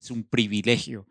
Es 0.00 0.10
un 0.10 0.24
privilegio 0.28 1.06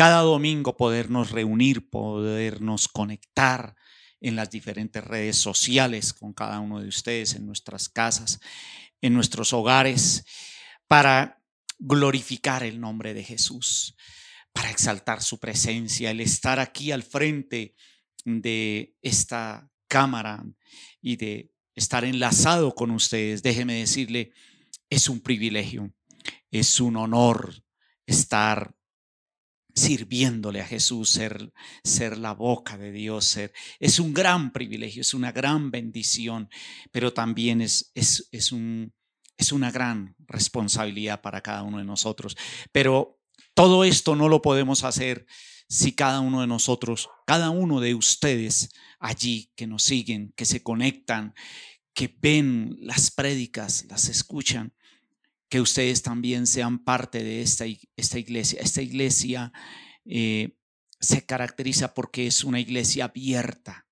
cada 0.00 0.22
domingo 0.22 0.78
podernos 0.78 1.30
reunir, 1.30 1.90
podernos 1.90 2.88
conectar 2.88 3.74
en 4.22 4.34
las 4.34 4.50
diferentes 4.50 5.04
redes 5.04 5.36
sociales 5.36 6.14
con 6.14 6.32
cada 6.32 6.58
uno 6.60 6.80
de 6.80 6.88
ustedes, 6.88 7.34
en 7.34 7.44
nuestras 7.44 7.90
casas, 7.90 8.40
en 9.02 9.12
nuestros 9.12 9.52
hogares, 9.52 10.24
para 10.88 11.42
glorificar 11.78 12.62
el 12.62 12.80
nombre 12.80 13.12
de 13.12 13.24
Jesús, 13.24 13.94
para 14.52 14.70
exaltar 14.70 15.22
su 15.22 15.38
presencia, 15.38 16.10
el 16.10 16.20
estar 16.20 16.60
aquí 16.60 16.92
al 16.92 17.02
frente 17.02 17.74
de 18.24 18.94
esta 19.02 19.70
cámara 19.88 20.44
y 21.00 21.16
de 21.16 21.52
estar 21.74 22.04
enlazado 22.04 22.74
con 22.74 22.90
ustedes. 22.90 23.42
Déjeme 23.42 23.74
decirle, 23.74 24.32
es 24.88 25.08
un 25.08 25.20
privilegio, 25.20 25.92
es 26.50 26.80
un 26.80 26.96
honor 26.96 27.62
estar 28.06 28.74
sirviéndole 29.74 30.60
a 30.60 30.66
Jesús, 30.66 31.10
ser, 31.10 31.52
ser 31.84 32.18
la 32.18 32.32
boca 32.32 32.76
de 32.76 32.92
Dios, 32.92 33.24
ser, 33.24 33.52
es 33.78 33.98
un 33.98 34.12
gran 34.12 34.52
privilegio, 34.52 35.00
es 35.02 35.14
una 35.14 35.32
gran 35.32 35.70
bendición, 35.70 36.48
pero 36.90 37.12
también 37.12 37.60
es, 37.60 37.90
es, 37.94 38.28
es, 38.32 38.52
un, 38.52 38.92
es 39.36 39.52
una 39.52 39.70
gran 39.70 40.16
responsabilidad 40.26 41.20
para 41.20 41.40
cada 41.40 41.62
uno 41.62 41.78
de 41.78 41.84
nosotros. 41.84 42.36
Pero 42.72 43.19
todo 43.54 43.84
esto 43.84 44.16
no 44.16 44.28
lo 44.28 44.42
podemos 44.42 44.84
hacer 44.84 45.26
si 45.68 45.92
cada 45.92 46.20
uno 46.20 46.40
de 46.40 46.46
nosotros, 46.48 47.08
cada 47.26 47.50
uno 47.50 47.80
de 47.80 47.94
ustedes 47.94 48.70
allí 48.98 49.52
que 49.54 49.66
nos 49.66 49.84
siguen, 49.84 50.32
que 50.36 50.44
se 50.44 50.62
conectan, 50.62 51.34
que 51.94 52.12
ven 52.20 52.76
las 52.80 53.10
prédicas, 53.10 53.84
las 53.88 54.08
escuchan, 54.08 54.74
que 55.48 55.60
ustedes 55.60 56.02
también 56.02 56.46
sean 56.46 56.82
parte 56.82 57.22
de 57.22 57.42
esta, 57.42 57.66
esta 57.96 58.18
iglesia. 58.18 58.60
Esta 58.60 58.82
iglesia 58.82 59.52
eh, 60.04 60.56
se 61.00 61.24
caracteriza 61.26 61.94
porque 61.94 62.26
es 62.26 62.44
una 62.44 62.60
iglesia 62.60 63.06
abierta 63.06 63.86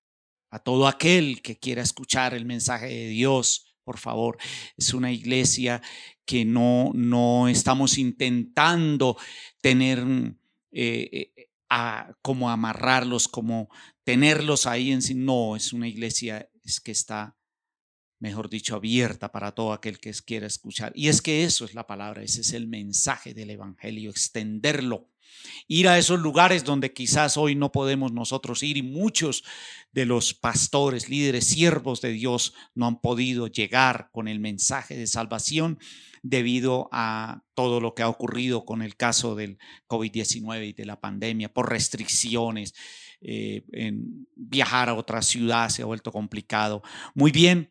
a 0.49 0.59
todo 0.59 0.87
aquel 0.87 1.41
que 1.41 1.59
quiera 1.59 1.81
escuchar 1.81 2.33
el 2.33 2.45
mensaje 2.45 2.87
de 2.87 3.07
Dios. 3.09 3.75
Por 3.83 3.97
favor, 3.97 4.37
es 4.77 4.93
una 4.93 5.11
iglesia 5.11 5.81
que 6.29 6.45
no, 6.45 6.91
no 6.93 7.47
estamos 7.47 7.97
intentando 7.97 9.17
tener 9.61 9.97
eh, 10.71 11.31
eh, 11.35 11.49
como 12.21 12.51
amarrarlos, 12.51 13.27
como 13.27 13.67
tenerlos 14.03 14.67
ahí 14.67 14.91
en 14.91 15.01
sí. 15.01 15.15
No, 15.15 15.55
es 15.55 15.73
una 15.73 15.87
iglesia 15.87 16.47
es 16.63 16.79
que 16.79 16.91
está 16.91 17.35
mejor 18.19 18.47
dicho, 18.47 18.75
abierta 18.75 19.31
para 19.31 19.53
todo 19.53 19.73
aquel 19.73 19.99
que 19.99 20.13
quiera 20.13 20.45
escuchar. 20.45 20.91
Y 20.93 21.07
es 21.07 21.23
que 21.23 21.45
eso 21.45 21.65
es 21.65 21.73
la 21.73 21.87
palabra, 21.87 22.21
ese 22.21 22.41
es 22.41 22.53
el 22.53 22.67
mensaje 22.67 23.33
del 23.33 23.49
Evangelio, 23.49 24.11
extenderlo. 24.11 25.09
Ir 25.67 25.87
a 25.87 25.97
esos 25.97 26.19
lugares 26.19 26.63
donde 26.63 26.93
quizás 26.93 27.37
hoy 27.37 27.55
no 27.55 27.71
podemos 27.71 28.11
nosotros 28.11 28.61
ir 28.61 28.77
y 28.77 28.83
muchos 28.83 29.43
de 29.93 30.05
los 30.05 30.33
pastores, 30.33 31.09
líderes, 31.09 31.47
siervos 31.47 32.01
de 32.01 32.11
Dios 32.11 32.53
no 32.75 32.85
han 32.85 32.99
podido 32.99 33.47
llegar 33.47 34.09
con 34.11 34.27
el 34.27 34.39
mensaje 34.39 34.95
de 34.95 35.07
salvación 35.07 35.79
debido 36.21 36.89
a 36.91 37.43
todo 37.53 37.79
lo 37.79 37.93
que 37.95 38.03
ha 38.03 38.09
ocurrido 38.09 38.65
con 38.65 38.81
el 38.81 38.95
caso 38.95 39.35
del 39.35 39.57
COVID-19 39.87 40.69
y 40.69 40.73
de 40.73 40.85
la 40.85 40.99
pandemia, 40.99 41.53
por 41.53 41.69
restricciones, 41.69 42.73
eh, 43.21 43.63
en 43.73 44.27
viajar 44.35 44.89
a 44.89 44.93
otra 44.93 45.21
ciudad 45.21 45.69
se 45.69 45.81
ha 45.81 45.85
vuelto 45.85 46.11
complicado. 46.11 46.81
Muy 47.13 47.31
bien, 47.31 47.69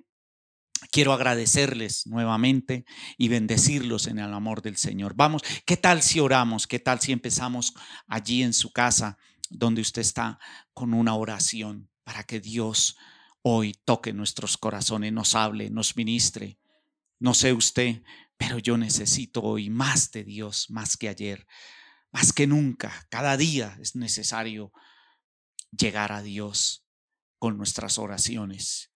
Quiero 0.92 1.12
agradecerles 1.12 2.06
nuevamente 2.06 2.84
y 3.16 3.28
bendecirlos 3.28 4.06
en 4.06 4.20
el 4.20 4.32
amor 4.32 4.62
del 4.62 4.76
Señor. 4.76 5.14
Vamos, 5.16 5.42
¿qué 5.66 5.76
tal 5.76 6.02
si 6.02 6.20
oramos? 6.20 6.68
¿Qué 6.68 6.78
tal 6.78 7.00
si 7.00 7.10
empezamos 7.10 7.74
allí 8.06 8.44
en 8.44 8.52
su 8.52 8.72
casa, 8.72 9.18
donde 9.50 9.80
usted 9.80 10.02
está, 10.02 10.38
con 10.72 10.94
una 10.94 11.16
oración 11.16 11.90
para 12.04 12.22
que 12.22 12.38
Dios 12.38 12.96
hoy 13.42 13.74
toque 13.84 14.12
nuestros 14.12 14.56
corazones, 14.56 15.12
nos 15.12 15.34
hable, 15.34 15.68
nos 15.68 15.96
ministre? 15.96 16.58
No 17.18 17.34
sé 17.34 17.52
usted, 17.52 18.02
pero 18.38 18.58
yo 18.58 18.78
necesito 18.78 19.42
hoy 19.42 19.68
más 19.68 20.10
de 20.12 20.24
Dios, 20.24 20.70
más 20.70 20.96
que 20.96 21.08
ayer, 21.08 21.46
más 22.10 22.32
que 22.32 22.46
nunca. 22.46 23.06
Cada 23.10 23.36
día 23.36 23.76
es 23.80 23.96
necesario 23.96 24.72
llegar 25.70 26.12
a 26.12 26.22
Dios 26.22 26.86
con 27.38 27.58
nuestras 27.58 27.98
oraciones. 27.98 28.92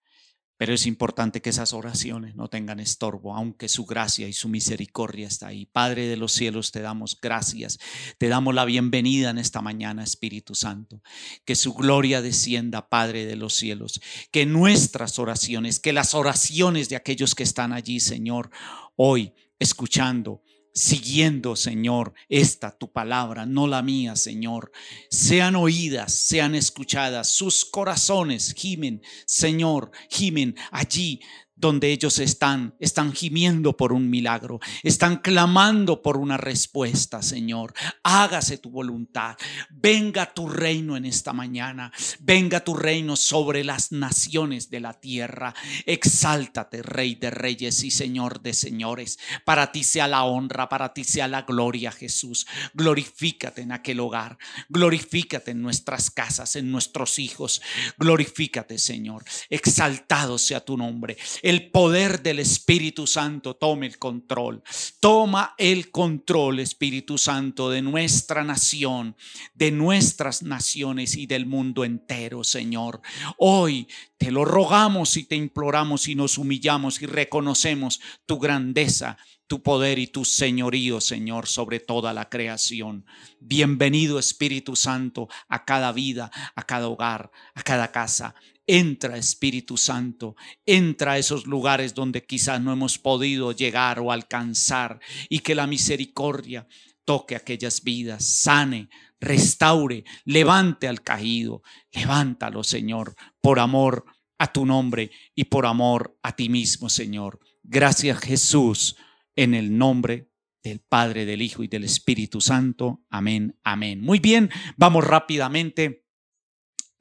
Pero 0.63 0.75
es 0.75 0.85
importante 0.85 1.41
que 1.41 1.49
esas 1.49 1.73
oraciones 1.73 2.37
no 2.37 2.47
tengan 2.47 2.79
estorbo, 2.79 3.35
aunque 3.35 3.67
su 3.67 3.85
gracia 3.85 4.29
y 4.29 4.31
su 4.31 4.47
misericordia 4.47 5.27
está 5.27 5.47
ahí. 5.47 5.65
Padre 5.65 6.07
de 6.07 6.15
los 6.15 6.31
cielos, 6.31 6.71
te 6.71 6.79
damos 6.79 7.19
gracias. 7.21 7.79
Te 8.17 8.29
damos 8.29 8.55
la 8.55 8.63
bienvenida 8.63 9.31
en 9.31 9.39
esta 9.39 9.61
mañana, 9.61 10.05
Espíritu 10.05 10.55
Santo. 10.55 11.01
Que 11.43 11.55
su 11.55 11.73
gloria 11.73 12.21
descienda, 12.21 12.87
Padre 12.87 13.25
de 13.25 13.35
los 13.35 13.55
cielos. 13.55 13.99
Que 14.31 14.45
nuestras 14.45 15.19
oraciones, 15.19 15.81
que 15.81 15.91
las 15.91 16.13
oraciones 16.13 16.87
de 16.87 16.95
aquellos 16.95 17.35
que 17.35 17.43
están 17.43 17.73
allí, 17.73 17.99
Señor, 17.99 18.49
hoy 18.95 19.33
escuchando, 19.59 20.43
siguiendo, 20.73 21.55
Señor, 21.55 22.13
esta 22.29 22.71
tu 22.77 22.91
palabra, 22.91 23.45
no 23.45 23.67
la 23.67 23.81
mía, 23.81 24.15
Señor. 24.15 24.71
Sean 25.09 25.55
oídas, 25.55 26.13
sean 26.13 26.55
escuchadas, 26.55 27.29
sus 27.29 27.63
corazones 27.63 28.53
gimen, 28.53 29.01
Señor, 29.25 29.91
gimen 30.09 30.55
allí 30.71 31.21
donde 31.63 31.93
ellos 31.93 32.19
están, 32.19 32.75
están 32.79 33.13
gimiendo 33.13 33.77
por 33.77 33.93
un 33.93 34.09
milagro, 34.09 34.59
están 34.83 35.17
clamando 35.17 36.01
por 36.01 36.17
una 36.17 36.35
respuesta, 36.35 37.21
Señor. 37.21 37.73
Hágase 38.03 38.57
tu 38.57 38.69
voluntad. 38.69 39.37
Venga 39.69 40.33
tu 40.33 40.49
reino 40.49 40.97
en 40.97 41.05
esta 41.05 41.31
mañana. 41.31 41.93
Venga 42.19 42.65
tu 42.65 42.73
reino 42.75 43.15
sobre 43.15 43.63
las 43.63 43.93
naciones 43.93 44.69
de 44.69 44.81
la 44.81 44.93
tierra. 44.93 45.55
Exáltate, 45.85 46.81
Rey 46.83 47.15
de 47.15 47.31
reyes 47.31 47.81
y 47.85 47.91
Señor 47.91 48.41
de 48.41 48.53
señores. 48.53 49.17
Para 49.45 49.71
ti 49.71 49.85
sea 49.85 50.09
la 50.09 50.25
honra, 50.25 50.67
para 50.67 50.93
ti 50.93 51.05
sea 51.05 51.29
la 51.29 51.43
gloria, 51.43 51.93
Jesús. 51.93 52.45
Glorifícate 52.73 53.61
en 53.61 53.71
aquel 53.71 54.01
hogar. 54.01 54.37
Glorifícate 54.67 55.51
en 55.51 55.61
nuestras 55.61 56.11
casas, 56.11 56.57
en 56.57 56.69
nuestros 56.71 57.19
hijos. 57.19 57.61
Glorifícate, 57.97 58.77
Señor. 58.79 59.23
Exaltado 59.49 60.37
sea 60.37 60.59
tu 60.59 60.75
nombre 60.75 61.15
poder 61.61 62.23
del 62.23 62.39
Espíritu 62.39 63.07
Santo 63.07 63.55
tome 63.55 63.85
el 63.85 63.97
control. 63.99 64.63
Toma 64.99 65.55
el 65.57 65.91
control, 65.91 66.59
Espíritu 66.59 67.17
Santo, 67.17 67.69
de 67.69 67.81
nuestra 67.81 68.43
nación, 68.43 69.15
de 69.53 69.71
nuestras 69.71 70.43
naciones 70.43 71.15
y 71.15 71.27
del 71.27 71.45
mundo 71.45 71.85
entero, 71.85 72.43
Señor. 72.43 73.01
Hoy 73.37 73.87
te 74.17 74.31
lo 74.31 74.45
rogamos 74.45 75.15
y 75.17 75.25
te 75.25 75.35
imploramos 75.35 76.07
y 76.07 76.15
nos 76.15 76.37
humillamos 76.37 77.01
y 77.01 77.05
reconocemos 77.05 78.01
tu 78.25 78.39
grandeza 78.39 79.17
tu 79.47 79.61
poder 79.61 79.99
y 79.99 80.07
tu 80.07 80.25
señorío, 80.25 80.99
Señor, 80.99 81.45
sobre 81.47 81.79
toda 81.79 82.11
la 82.11 82.27
creación. 82.27 83.05
Bienvenido 83.39 84.17
Espíritu 84.17 84.75
Santo 84.75 85.27
a 85.47 85.63
cada 85.63 85.91
vida, 85.91 86.31
a 86.55 86.63
cada 86.63 86.87
hogar, 86.87 87.29
a 87.53 87.61
cada 87.61 87.91
casa. 87.91 88.33
Entra 88.65 89.17
Espíritu 89.17 89.75
Santo, 89.75 90.35
entra 90.65 91.13
a 91.13 91.17
esos 91.17 91.45
lugares 91.45 91.93
donde 91.93 92.23
quizás 92.25 92.61
no 92.61 92.71
hemos 92.71 92.97
podido 92.97 93.51
llegar 93.51 93.99
o 93.99 94.11
alcanzar 94.11 94.99
y 95.27 95.39
que 95.39 95.53
la 95.53 95.67
misericordia 95.67 96.67
toque 97.03 97.35
aquellas 97.35 97.83
vidas, 97.83 98.23
sane, 98.25 98.89
restaure, 99.19 100.05
levante 100.25 100.87
al 100.87 101.01
caído, 101.01 101.61
levántalo 101.91 102.63
Señor, 102.63 103.15
por 103.41 103.59
amor 103.59 104.05
a 104.37 104.51
tu 104.51 104.65
nombre 104.65 105.11
y 105.35 105.45
por 105.45 105.65
amor 105.65 106.17
a 106.23 106.35
ti 106.35 106.49
mismo 106.49 106.89
Señor. 106.89 107.39
Gracias 107.63 108.19
Jesús, 108.19 108.95
en 109.35 109.53
el 109.53 109.77
nombre 109.77 110.29
del 110.63 110.79
Padre, 110.79 111.25
del 111.25 111.41
Hijo 111.41 111.63
y 111.63 111.67
del 111.67 111.83
Espíritu 111.83 112.39
Santo. 112.39 113.03
Amén, 113.09 113.59
amén. 113.63 114.01
Muy 114.01 114.19
bien, 114.19 114.49
vamos 114.77 115.03
rápidamente 115.03 116.02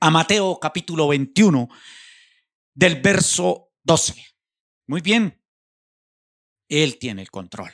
a 0.02 0.10
Mateo 0.10 0.58
capítulo 0.58 1.06
21 1.06 1.68
del 2.74 3.00
verso 3.00 3.70
12. 3.84 4.16
Muy 4.88 5.00
bien, 5.00 5.40
Él 6.68 6.98
tiene 6.98 7.22
el 7.22 7.30
control. 7.30 7.70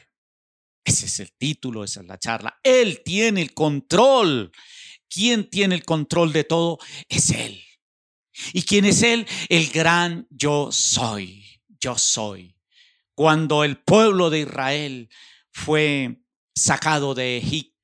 Ese 0.85 1.07
es 1.07 1.21
el 1.21 1.33
título, 1.33 1.85
esa 1.85 2.03
es 2.03 2.07
la 2.07 2.19
charla. 2.19 2.61
Él 2.63 3.01
tiene 3.03 3.41
el 3.41 3.55
control. 3.55 4.53
¿Quién 5.09 5.49
tiene 5.49 5.75
el 5.75 5.87
control 5.87 6.35
de 6.35 6.45
todo? 6.45 6.79
Es 7.09 7.31
Él. 7.31 7.65
¿Y 8.53 8.63
quién 8.65 8.85
es 8.85 9.03
Él? 9.03 9.27
El 9.49 9.71
gran 9.71 10.27
yo 10.29 10.71
soy. 10.71 11.63
Yo 11.81 11.97
soy. 11.97 12.55
Cuando 13.15 13.65
el 13.65 13.79
pueblo 13.79 14.29
de 14.29 14.41
Israel 14.41 15.09
fue 15.51 16.21
sacado 16.55 17.15
de 17.15 17.39
Egipto, 17.39 17.78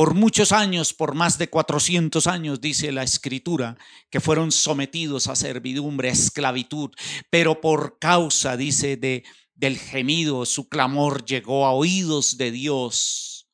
por 0.00 0.14
muchos 0.14 0.52
años, 0.52 0.94
por 0.94 1.14
más 1.14 1.36
de 1.36 1.50
400 1.50 2.26
años, 2.26 2.62
dice 2.62 2.90
la 2.90 3.02
escritura, 3.02 3.76
que 4.08 4.18
fueron 4.18 4.50
sometidos 4.50 5.26
a 5.26 5.36
servidumbre, 5.36 6.08
a 6.08 6.12
esclavitud, 6.12 6.90
pero 7.28 7.60
por 7.60 7.98
causa, 7.98 8.56
dice, 8.56 8.96
de, 8.96 9.24
del 9.54 9.76
gemido, 9.76 10.46
su 10.46 10.70
clamor 10.70 11.26
llegó 11.26 11.66
a 11.66 11.72
oídos 11.72 12.38
de 12.38 12.50
Dios. 12.50 13.46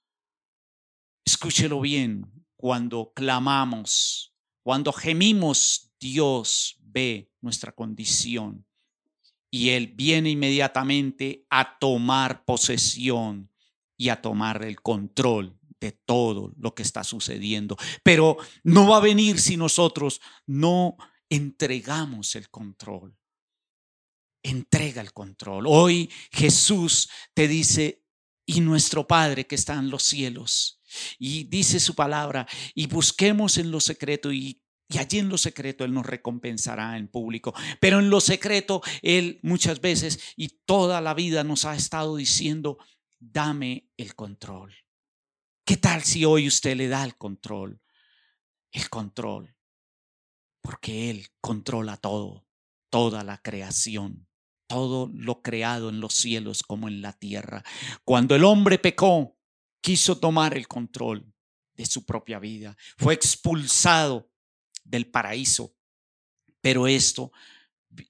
Escúchelo 1.24 1.80
bien, 1.80 2.30
cuando 2.54 3.12
clamamos, 3.12 4.32
cuando 4.62 4.92
gemimos, 4.92 5.90
Dios 5.98 6.76
ve 6.78 7.28
nuestra 7.40 7.72
condición 7.72 8.64
y 9.50 9.70
Él 9.70 9.88
viene 9.88 10.30
inmediatamente 10.30 11.44
a 11.50 11.76
tomar 11.80 12.44
posesión 12.44 13.50
y 13.96 14.10
a 14.10 14.22
tomar 14.22 14.64
el 14.64 14.80
control 14.80 15.55
de 15.80 15.92
todo 15.92 16.52
lo 16.58 16.74
que 16.74 16.82
está 16.82 17.04
sucediendo. 17.04 17.76
Pero 18.02 18.36
no 18.62 18.88
va 18.88 18.98
a 18.98 19.00
venir 19.00 19.38
si 19.40 19.56
nosotros 19.56 20.20
no 20.46 20.96
entregamos 21.28 22.34
el 22.34 22.50
control. 22.50 23.16
Entrega 24.42 25.02
el 25.02 25.12
control. 25.12 25.66
Hoy 25.66 26.10
Jesús 26.30 27.08
te 27.34 27.48
dice, 27.48 28.04
y 28.46 28.60
nuestro 28.60 29.06
Padre 29.06 29.46
que 29.46 29.56
está 29.56 29.74
en 29.74 29.90
los 29.90 30.04
cielos, 30.04 30.80
y 31.18 31.44
dice 31.44 31.80
su 31.80 31.94
palabra, 31.94 32.46
y 32.74 32.86
busquemos 32.86 33.58
en 33.58 33.70
lo 33.70 33.80
secreto 33.80 34.32
y 34.32 34.62
y 34.88 34.98
allí 34.98 35.18
en 35.18 35.28
lo 35.28 35.38
secreto 35.38 35.84
Él 35.84 35.92
nos 35.92 36.06
recompensará 36.06 36.96
en 36.96 37.08
público. 37.08 37.54
Pero 37.80 37.98
en 37.98 38.10
lo 38.10 38.20
secreto 38.20 38.82
Él 39.02 39.40
muchas 39.42 39.80
veces 39.80 40.20
y 40.36 40.60
toda 40.64 41.00
la 41.00 41.14
vida 41.14 41.42
nos 41.44 41.64
ha 41.64 41.74
estado 41.74 42.16
diciendo, 42.16 42.78
dame 43.18 43.90
el 43.96 44.14
control. 44.14 44.74
¿Qué 45.66 45.76
tal 45.76 46.04
si 46.04 46.24
hoy 46.24 46.46
usted 46.46 46.76
le 46.76 46.86
da 46.86 47.02
el 47.02 47.16
control? 47.16 47.82
El 48.70 48.88
control. 48.88 49.56
Porque 50.60 51.10
Él 51.10 51.26
controla 51.40 51.96
todo, 51.96 52.46
toda 52.88 53.24
la 53.24 53.42
creación, 53.42 54.28
todo 54.68 55.10
lo 55.12 55.42
creado 55.42 55.88
en 55.88 55.98
los 55.98 56.14
cielos 56.14 56.62
como 56.62 56.86
en 56.86 57.02
la 57.02 57.14
tierra. 57.14 57.64
Cuando 58.04 58.36
el 58.36 58.44
hombre 58.44 58.78
pecó, 58.78 59.36
quiso 59.80 60.18
tomar 60.18 60.56
el 60.56 60.68
control 60.68 61.34
de 61.74 61.84
su 61.84 62.06
propia 62.06 62.38
vida. 62.38 62.76
Fue 62.96 63.14
expulsado 63.14 64.30
del 64.84 65.10
paraíso. 65.10 65.74
Pero 66.60 66.86
esto, 66.86 67.32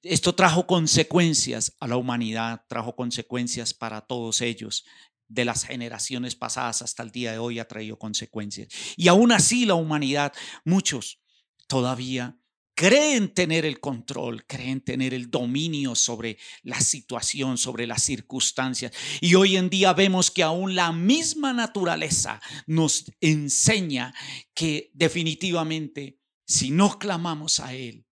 esto 0.02 0.34
trajo 0.34 0.66
consecuencias 0.66 1.74
a 1.80 1.88
la 1.88 1.96
humanidad, 1.96 2.66
trajo 2.68 2.94
consecuencias 2.94 3.72
para 3.72 4.02
todos 4.02 4.42
ellos 4.42 4.84
de 5.28 5.44
las 5.44 5.64
generaciones 5.64 6.36
pasadas 6.36 6.82
hasta 6.82 7.02
el 7.02 7.10
día 7.10 7.32
de 7.32 7.38
hoy 7.38 7.58
ha 7.58 7.68
traído 7.68 7.98
consecuencias. 7.98 8.68
Y 8.96 9.08
aún 9.08 9.32
así 9.32 9.66
la 9.66 9.74
humanidad, 9.74 10.32
muchos 10.64 11.20
todavía 11.66 12.38
creen 12.76 13.32
tener 13.32 13.64
el 13.64 13.80
control, 13.80 14.44
creen 14.46 14.82
tener 14.82 15.14
el 15.14 15.30
dominio 15.30 15.94
sobre 15.94 16.38
la 16.62 16.78
situación, 16.78 17.56
sobre 17.56 17.86
las 17.86 18.02
circunstancias. 18.02 18.92
Y 19.20 19.34
hoy 19.34 19.56
en 19.56 19.70
día 19.70 19.94
vemos 19.94 20.30
que 20.30 20.42
aún 20.42 20.74
la 20.74 20.92
misma 20.92 21.54
naturaleza 21.54 22.40
nos 22.66 23.10
enseña 23.20 24.14
que 24.54 24.90
definitivamente 24.92 26.20
si 26.46 26.70
no 26.70 26.98
clamamos 26.98 27.60
a 27.60 27.74
Él, 27.74 28.06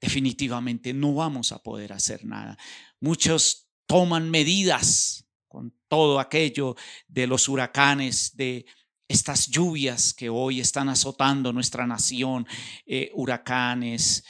definitivamente 0.00 0.92
no 0.92 1.14
vamos 1.14 1.52
a 1.52 1.62
poder 1.62 1.92
hacer 1.92 2.24
nada. 2.24 2.58
Muchos 3.00 3.68
toman 3.86 4.30
medidas 4.30 5.27
con 5.48 5.74
todo 5.88 6.20
aquello 6.20 6.76
de 7.08 7.26
los 7.26 7.48
huracanes, 7.48 8.36
de 8.36 8.66
estas 9.08 9.48
lluvias 9.48 10.12
que 10.12 10.28
hoy 10.28 10.60
están 10.60 10.90
azotando 10.90 11.52
nuestra 11.52 11.86
nación, 11.86 12.46
eh, 12.86 13.10
huracanes, 13.14 14.22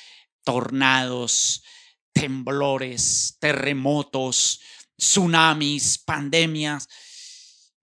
tornados, 0.44 1.62
temblores, 2.12 3.36
terremotos, 3.40 4.60
tsunamis, 4.96 5.98
pandemias. 5.98 6.88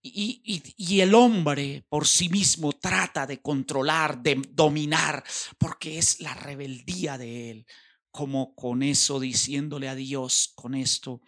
Y, 0.02 1.00
el 1.02 1.16
hombre 1.16 1.84
por 1.90 2.08
sí 2.08 2.30
mismo 2.30 2.74
trata 2.74 3.26
de 3.26 3.42
controlar, 3.42 4.22
de 4.22 4.40
dominar, 4.52 5.24
porque 5.58 5.98
es 5.98 6.20
la 6.20 6.34
rebeldía 6.36 7.18
de 7.18 7.50
él. 7.50 7.66
Como 8.12 8.54
con 8.56 8.84
eso 8.84 9.20
diciéndole 9.20 9.90
a 9.90 9.96
Dios, 9.96 10.54
con 10.56 10.76
esto 10.76 11.22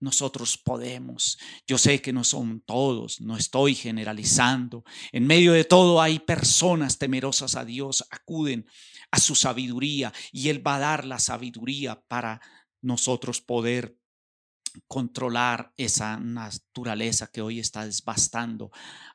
nosotros 0.00 0.58
podemos. 0.58 1.38
Yo 1.66 1.78
sé 1.78 2.00
que 2.00 2.12
no 2.12 2.24
son 2.24 2.60
todos, 2.60 3.20
no 3.20 3.36
estoy 3.36 3.74
generalizando. 3.74 4.84
En 5.12 5.26
medio 5.26 5.52
de 5.52 5.64
todo 5.64 6.00
hay 6.00 6.18
personas 6.18 6.98
temerosas 6.98 7.56
a 7.56 7.64
Dios, 7.64 8.06
acuden 8.10 8.66
a 9.10 9.18
su 9.18 9.34
sabiduría 9.34 10.12
y 10.32 10.48
Él 10.48 10.66
va 10.66 10.76
a 10.76 10.80
dar 10.80 11.04
la 11.04 11.18
sabiduría 11.18 12.00
para 12.08 12.40
nosotros 12.80 13.40
poder 13.40 13.96
controlar 14.86 15.72
esa 15.76 16.18
naturaleza 16.18 17.30
que 17.30 17.40
hoy 17.40 17.58
está 17.58 17.84
desbastando 17.84 18.70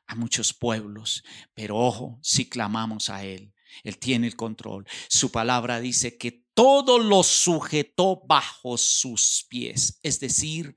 a 0.06 0.14
muchos 0.14 0.52
pueblos. 0.52 1.22
Pero 1.54 1.78
ojo, 1.78 2.18
si 2.22 2.48
clamamos 2.48 3.08
a 3.08 3.24
Él, 3.24 3.54
Él 3.82 3.98
tiene 3.98 4.26
el 4.26 4.36
control. 4.36 4.86
Su 5.08 5.30
palabra 5.30 5.80
dice 5.80 6.18
que 6.18 6.43
todo 6.54 6.98
lo 6.98 7.22
sujetó 7.22 8.22
bajo 8.26 8.78
sus 8.78 9.44
pies, 9.48 9.98
es 10.02 10.20
decir, 10.20 10.74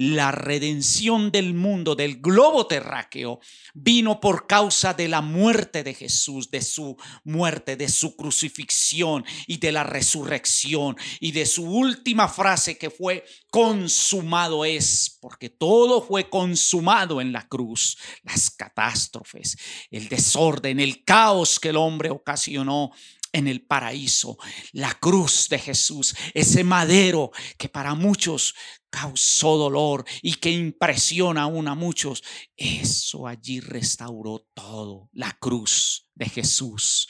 la 0.00 0.32
redención 0.32 1.30
del 1.30 1.52
mundo, 1.52 1.94
del 1.94 2.22
globo 2.22 2.66
terráqueo, 2.66 3.38
vino 3.74 4.18
por 4.18 4.46
causa 4.46 4.94
de 4.94 5.08
la 5.08 5.20
muerte 5.20 5.82
de 5.82 5.92
Jesús, 5.92 6.50
de 6.50 6.62
su 6.62 6.96
muerte, 7.22 7.76
de 7.76 7.86
su 7.88 8.16
crucifixión 8.16 9.26
y 9.46 9.58
de 9.58 9.72
la 9.72 9.84
resurrección. 9.84 10.96
Y 11.20 11.32
de 11.32 11.44
su 11.44 11.64
última 11.64 12.28
frase 12.28 12.78
que 12.78 12.88
fue 12.88 13.26
consumado 13.50 14.64
es, 14.64 15.18
porque 15.20 15.50
todo 15.50 16.00
fue 16.00 16.30
consumado 16.30 17.20
en 17.20 17.32
la 17.32 17.46
cruz, 17.46 17.98
las 18.22 18.50
catástrofes, 18.50 19.58
el 19.90 20.08
desorden, 20.08 20.80
el 20.80 21.04
caos 21.04 21.60
que 21.60 21.68
el 21.68 21.76
hombre 21.76 22.08
ocasionó 22.08 22.92
en 23.32 23.46
el 23.46 23.62
paraíso, 23.62 24.38
la 24.72 24.94
cruz 24.94 25.48
de 25.48 25.58
Jesús, 25.58 26.14
ese 26.34 26.64
madero 26.64 27.30
que 27.58 27.68
para 27.68 27.94
muchos 27.94 28.54
causó 28.90 29.56
dolor 29.56 30.04
y 30.22 30.34
que 30.34 30.50
impresiona 30.50 31.42
aún 31.42 31.68
a 31.68 31.74
muchos, 31.74 32.22
eso 32.56 33.26
allí 33.26 33.60
restauró 33.60 34.46
todo, 34.54 35.08
la 35.12 35.32
cruz 35.38 36.08
de 36.14 36.26
Jesús. 36.28 37.08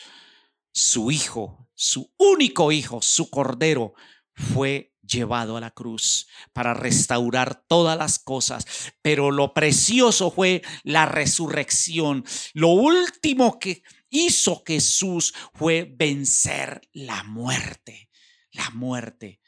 Su 0.73 1.11
hijo, 1.11 1.69
su 1.75 2.13
único 2.19 2.71
hijo, 2.71 3.03
su 3.03 3.31
cordero, 3.31 3.95
fue 4.35 4.91
llevado 5.03 5.57
a 5.57 5.61
la 5.61 5.71
cruz 5.71 6.29
para 6.53 6.75
restaurar 6.75 7.65
todas 7.67 7.99
las 7.99 8.19
cosas. 8.19 8.65
Pero 9.03 9.31
lo 9.31 9.53
precioso 9.53 10.31
fue 10.31 10.63
la 10.85 11.07
resurrección. 11.07 12.25
Lo 12.55 12.69
último 12.69 13.59
que 13.59 13.83
hizo 14.11 14.63
Jesús 14.67 15.33
fue 15.55 15.85
vencer 15.97 16.83
la 16.93 17.23
muerte. 17.25 18.11
La 18.53 18.71
muerte. 18.71 19.41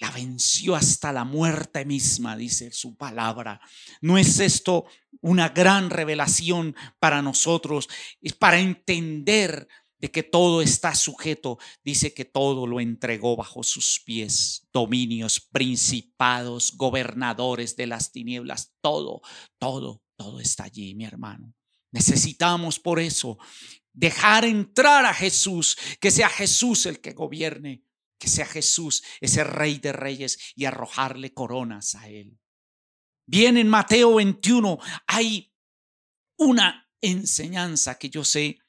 La 0.00 0.12
venció 0.12 0.76
hasta 0.76 1.12
la 1.12 1.24
muerte 1.24 1.84
misma, 1.84 2.36
dice 2.36 2.70
su 2.70 2.96
palabra. 2.96 3.60
¿No 4.00 4.16
es 4.16 4.38
esto 4.38 4.86
una 5.20 5.48
gran 5.48 5.90
revelación 5.90 6.76
para 7.00 7.20
nosotros? 7.20 7.88
Es 8.20 8.32
para 8.32 8.60
entender 8.60 9.66
de 9.98 10.10
que 10.12 10.22
todo 10.22 10.62
está 10.62 10.94
sujeto. 10.94 11.58
Dice 11.82 12.14
que 12.14 12.24
todo 12.24 12.66
lo 12.66 12.80
entregó 12.80 13.34
bajo 13.34 13.64
sus 13.64 14.00
pies. 14.04 14.68
Dominios, 14.72 15.40
principados, 15.40 16.76
gobernadores 16.76 17.74
de 17.74 17.88
las 17.88 18.12
tinieblas. 18.12 18.74
Todo, 18.80 19.20
todo, 19.58 20.02
todo 20.16 20.38
está 20.38 20.64
allí, 20.64 20.94
mi 20.94 21.04
hermano. 21.04 21.54
Necesitamos 21.90 22.78
por 22.78 23.00
eso 23.00 23.38
dejar 23.98 24.44
entrar 24.44 25.04
a 25.04 25.12
Jesús, 25.12 25.76
que 26.00 26.12
sea 26.12 26.28
Jesús 26.28 26.86
el 26.86 27.00
que 27.00 27.14
gobierne, 27.14 27.82
que 28.16 28.28
sea 28.28 28.46
Jesús 28.46 29.02
ese 29.20 29.42
rey 29.42 29.78
de 29.78 29.92
reyes 29.92 30.38
y 30.54 30.66
arrojarle 30.66 31.34
coronas 31.34 31.96
a 31.96 32.08
él. 32.08 32.38
Bien, 33.26 33.56
en 33.56 33.68
Mateo 33.68 34.14
21 34.14 34.78
hay 35.08 35.52
una 36.36 36.88
enseñanza 37.00 37.98
que 37.98 38.08
yo 38.08 38.24
sé 38.24 38.60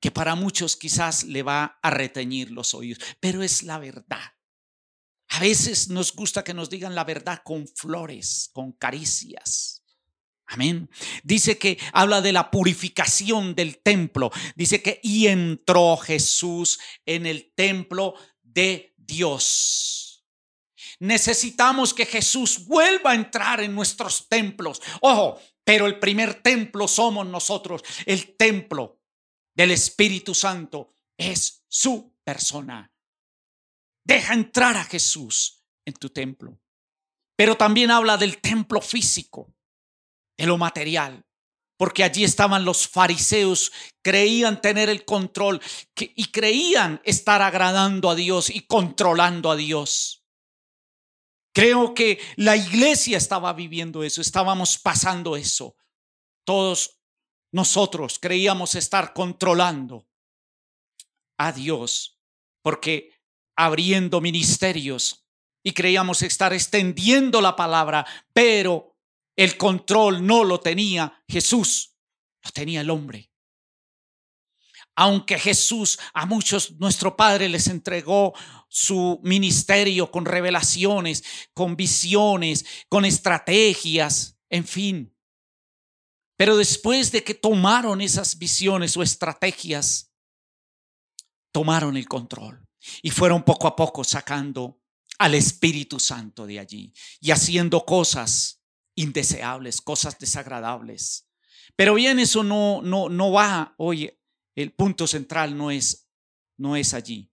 que 0.00 0.10
para 0.10 0.34
muchos 0.34 0.76
quizás 0.76 1.22
le 1.24 1.44
va 1.44 1.78
a 1.80 1.90
reteñir 1.90 2.50
los 2.50 2.74
oídos, 2.74 3.02
pero 3.20 3.44
es 3.44 3.62
la 3.62 3.78
verdad. 3.78 4.34
A 5.28 5.40
veces 5.40 5.88
nos 5.88 6.12
gusta 6.12 6.42
que 6.42 6.54
nos 6.54 6.70
digan 6.70 6.94
la 6.96 7.04
verdad 7.04 7.40
con 7.44 7.68
flores, 7.68 8.50
con 8.52 8.72
caricias. 8.72 9.75
Amén. 10.46 10.88
Dice 11.24 11.58
que 11.58 11.78
habla 11.92 12.20
de 12.20 12.32
la 12.32 12.50
purificación 12.50 13.54
del 13.54 13.78
templo. 13.78 14.30
Dice 14.54 14.80
que 14.82 15.00
y 15.02 15.26
entró 15.26 15.96
Jesús 15.96 16.78
en 17.04 17.26
el 17.26 17.52
templo 17.54 18.14
de 18.42 18.94
Dios. 18.96 20.24
Necesitamos 20.98 21.92
que 21.92 22.06
Jesús 22.06 22.64
vuelva 22.66 23.10
a 23.10 23.14
entrar 23.14 23.60
en 23.60 23.74
nuestros 23.74 24.28
templos. 24.28 24.80
Ojo, 25.00 25.40
Pero 25.64 25.86
el 25.86 25.98
primer 25.98 26.42
templo 26.42 26.86
somos 26.86 27.26
nosotros. 27.26 27.82
El 28.06 28.36
templo 28.36 29.00
del 29.52 29.72
Espíritu 29.72 30.32
Santo 30.32 30.92
es 31.16 31.64
su 31.66 32.14
persona. 32.22 32.92
Deja 34.04 34.34
entrar 34.34 34.76
a 34.76 34.84
Jesús 34.84 35.64
en 35.84 35.94
tu 35.94 36.10
templo. 36.10 36.60
Pero 37.34 37.56
también 37.56 37.90
habla 37.90 38.16
del 38.16 38.38
templo 38.38 38.80
físico, 38.80 39.55
de 40.36 40.46
lo 40.46 40.58
material 40.58 41.26
porque 41.76 42.04
allí 42.04 42.24
estaban 42.24 42.64
los 42.64 42.88
fariseos, 42.88 43.72
creían 44.02 44.60
tener 44.60 44.88
el 44.88 45.04
control 45.04 45.60
y 45.94 46.26
creían 46.30 47.00
estar 47.04 47.42
agradando 47.42 48.10
a 48.10 48.14
Dios 48.14 48.50
y 48.50 48.62
controlando 48.62 49.50
a 49.50 49.56
Dios. 49.56 50.24
Creo 51.54 51.94
que 51.94 52.18
la 52.36 52.56
iglesia 52.56 53.18
estaba 53.18 53.52
viviendo 53.52 54.02
eso, 54.02 54.20
estábamos 54.20 54.78
pasando 54.78 55.36
eso. 55.36 55.76
Todos 56.44 57.00
nosotros 57.52 58.18
creíamos 58.18 58.74
estar 58.74 59.12
controlando 59.12 60.06
a 61.38 61.52
Dios, 61.52 62.18
porque 62.62 63.10
abriendo 63.56 64.20
ministerios 64.20 65.26
y 65.62 65.72
creíamos 65.72 66.22
estar 66.22 66.52
extendiendo 66.52 67.40
la 67.40 67.56
palabra, 67.56 68.06
pero 68.32 68.95
el 69.36 69.56
control 69.56 70.26
no 70.26 70.44
lo 70.44 70.60
tenía 70.60 71.22
Jesús, 71.28 71.94
lo 72.42 72.50
tenía 72.50 72.80
el 72.80 72.90
hombre. 72.90 73.30
Aunque 74.98 75.38
Jesús 75.38 75.98
a 76.14 76.24
muchos, 76.24 76.72
nuestro 76.78 77.16
Padre 77.16 77.50
les 77.50 77.66
entregó 77.68 78.32
su 78.68 79.20
ministerio 79.22 80.10
con 80.10 80.24
revelaciones, 80.24 81.22
con 81.52 81.76
visiones, 81.76 82.64
con 82.88 83.04
estrategias, 83.04 84.38
en 84.48 84.66
fin. 84.66 85.14
Pero 86.38 86.56
después 86.56 87.12
de 87.12 87.22
que 87.22 87.34
tomaron 87.34 88.00
esas 88.00 88.38
visiones 88.38 88.96
o 88.96 89.02
estrategias, 89.02 90.12
tomaron 91.52 91.96
el 91.98 92.08
control 92.08 92.66
y 93.02 93.10
fueron 93.10 93.42
poco 93.42 93.66
a 93.66 93.76
poco 93.76 94.02
sacando 94.02 94.80
al 95.18 95.34
Espíritu 95.34 95.98
Santo 95.98 96.46
de 96.46 96.58
allí 96.58 96.92
y 97.20 97.30
haciendo 97.30 97.84
cosas 97.84 98.55
indeseables, 98.96 99.80
cosas 99.80 100.18
desagradables. 100.18 101.28
Pero 101.76 101.94
bien, 101.94 102.18
eso 102.18 102.42
no, 102.42 102.82
no, 102.82 103.08
no 103.08 103.30
va, 103.30 103.74
oye, 103.78 104.18
el 104.56 104.72
punto 104.72 105.06
central 105.06 105.56
no 105.56 105.70
es, 105.70 106.08
no 106.56 106.74
es 106.74 106.94
allí. 106.94 107.30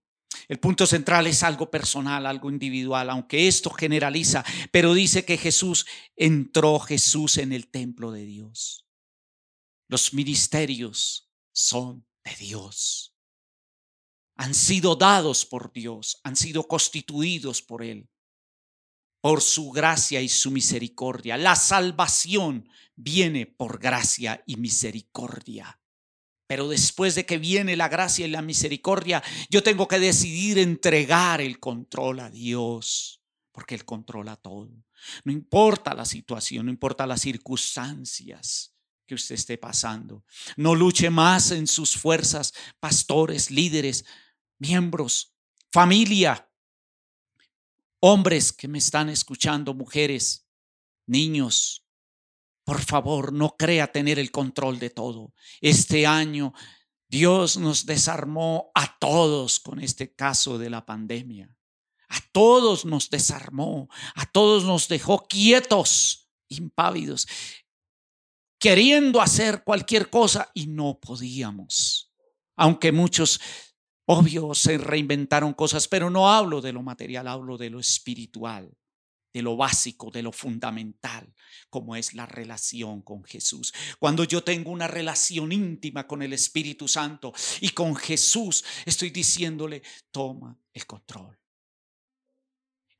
El 0.47 0.59
punto 0.59 0.85
central 0.85 1.25
es 1.27 1.41
algo 1.41 1.71
personal, 1.71 2.25
algo 2.25 2.49
individual, 2.49 3.09
aunque 3.09 3.47
esto 3.47 3.69
generaliza, 3.69 4.43
pero 4.71 4.93
dice 4.93 5.23
que 5.25 5.37
Jesús 5.37 5.85
entró 6.15 6.79
Jesús 6.79 7.37
en 7.37 7.53
el 7.53 7.69
templo 7.69 8.11
de 8.11 8.25
Dios. 8.25 8.85
Los 9.87 10.13
ministerios 10.13 11.31
son 11.53 12.05
de 12.25 12.35
Dios. 12.35 13.15
Han 14.35 14.53
sido 14.53 14.95
dados 14.95 15.45
por 15.45 15.71
Dios, 15.71 16.19
han 16.23 16.35
sido 16.35 16.67
constituidos 16.67 17.61
por 17.61 17.83
Él 17.83 18.09
por 19.23 19.41
su 19.41 19.71
gracia 19.71 20.19
y 20.19 20.27
su 20.27 20.51
misericordia. 20.51 21.37
La 21.37 21.55
salvación 21.55 22.67
viene 22.93 23.45
por 23.45 23.79
gracia 23.79 24.43
y 24.45 24.57
misericordia. 24.57 25.79
Pero 26.45 26.67
después 26.67 27.15
de 27.15 27.25
que 27.25 27.37
viene 27.37 27.77
la 27.77 27.87
gracia 27.87 28.27
y 28.27 28.29
la 28.29 28.41
misericordia, 28.41 29.23
yo 29.49 29.63
tengo 29.63 29.87
que 29.87 29.97
decidir 29.97 30.59
entregar 30.59 31.39
el 31.39 31.61
control 31.61 32.19
a 32.19 32.29
Dios, 32.29 33.21
porque 33.53 33.75
Él 33.75 33.85
controla 33.85 34.35
todo. 34.35 34.83
No 35.23 35.31
importa 35.31 35.93
la 35.93 36.03
situación, 36.03 36.65
no 36.65 36.71
importa 36.73 37.07
las 37.07 37.21
circunstancias 37.21 38.75
que 39.07 39.15
usted 39.15 39.35
esté 39.35 39.57
pasando. 39.57 40.25
No 40.57 40.75
luche 40.75 41.09
más 41.09 41.51
en 41.51 41.67
sus 41.67 41.95
fuerzas, 41.95 42.51
pastores, 42.81 43.51
líderes, 43.51 44.03
miembros, 44.59 45.33
familia. 45.71 46.49
Hombres 48.05 48.51
que 48.51 48.67
me 48.67 48.79
están 48.79 49.07
escuchando, 49.07 49.73
mujeres, 49.73 50.45
niños, 51.07 51.85
por 52.65 52.81
favor, 52.81 53.31
no 53.31 53.55
crea 53.55 53.93
tener 53.93 54.19
el 54.19 54.29
control 54.29 54.77
de 54.77 54.89
todo. 54.89 55.33
Este 55.61 56.05
año 56.05 56.51
Dios 57.07 57.55
nos 57.55 57.85
desarmó 57.85 58.71
a 58.75 58.99
todos 58.99 59.61
con 59.61 59.79
este 59.79 60.13
caso 60.13 60.57
de 60.57 60.69
la 60.69 60.85
pandemia. 60.85 61.55
A 62.09 62.19
todos 62.33 62.83
nos 62.83 63.09
desarmó, 63.09 63.87
a 64.15 64.25
todos 64.25 64.65
nos 64.65 64.89
dejó 64.89 65.25
quietos, 65.25 66.29
impávidos, 66.49 67.25
queriendo 68.59 69.21
hacer 69.21 69.63
cualquier 69.63 70.09
cosa 70.09 70.51
y 70.53 70.67
no 70.67 70.99
podíamos. 70.99 72.11
Aunque 72.57 72.91
muchos 72.91 73.39
Obvio, 74.05 74.53
se 74.53 74.77
reinventaron 74.77 75.53
cosas, 75.53 75.87
pero 75.87 76.09
no 76.09 76.29
hablo 76.29 76.59
de 76.61 76.73
lo 76.73 76.83
material, 76.83 77.27
hablo 77.27 77.57
de 77.57 77.69
lo 77.69 77.79
espiritual, 77.79 78.69
de 79.33 79.41
lo 79.41 79.55
básico, 79.55 80.11
de 80.11 80.21
lo 80.21 80.33
fundamental, 80.33 81.33
como 81.69 81.95
es 81.95 82.13
la 82.13 82.25
relación 82.25 83.01
con 83.01 83.23
Jesús. 83.23 83.73
Cuando 83.99 84.25
yo 84.25 84.43
tengo 84.43 84.71
una 84.71 84.87
relación 84.87 85.53
íntima 85.53 86.05
con 86.05 86.21
el 86.21 86.33
Espíritu 86.33 86.87
Santo 86.87 87.33
y 87.61 87.69
con 87.69 87.95
Jesús, 87.95 88.65
estoy 88.85 89.09
diciéndole, 89.09 89.81
toma 90.11 90.59
el 90.73 90.85
control. 90.85 91.39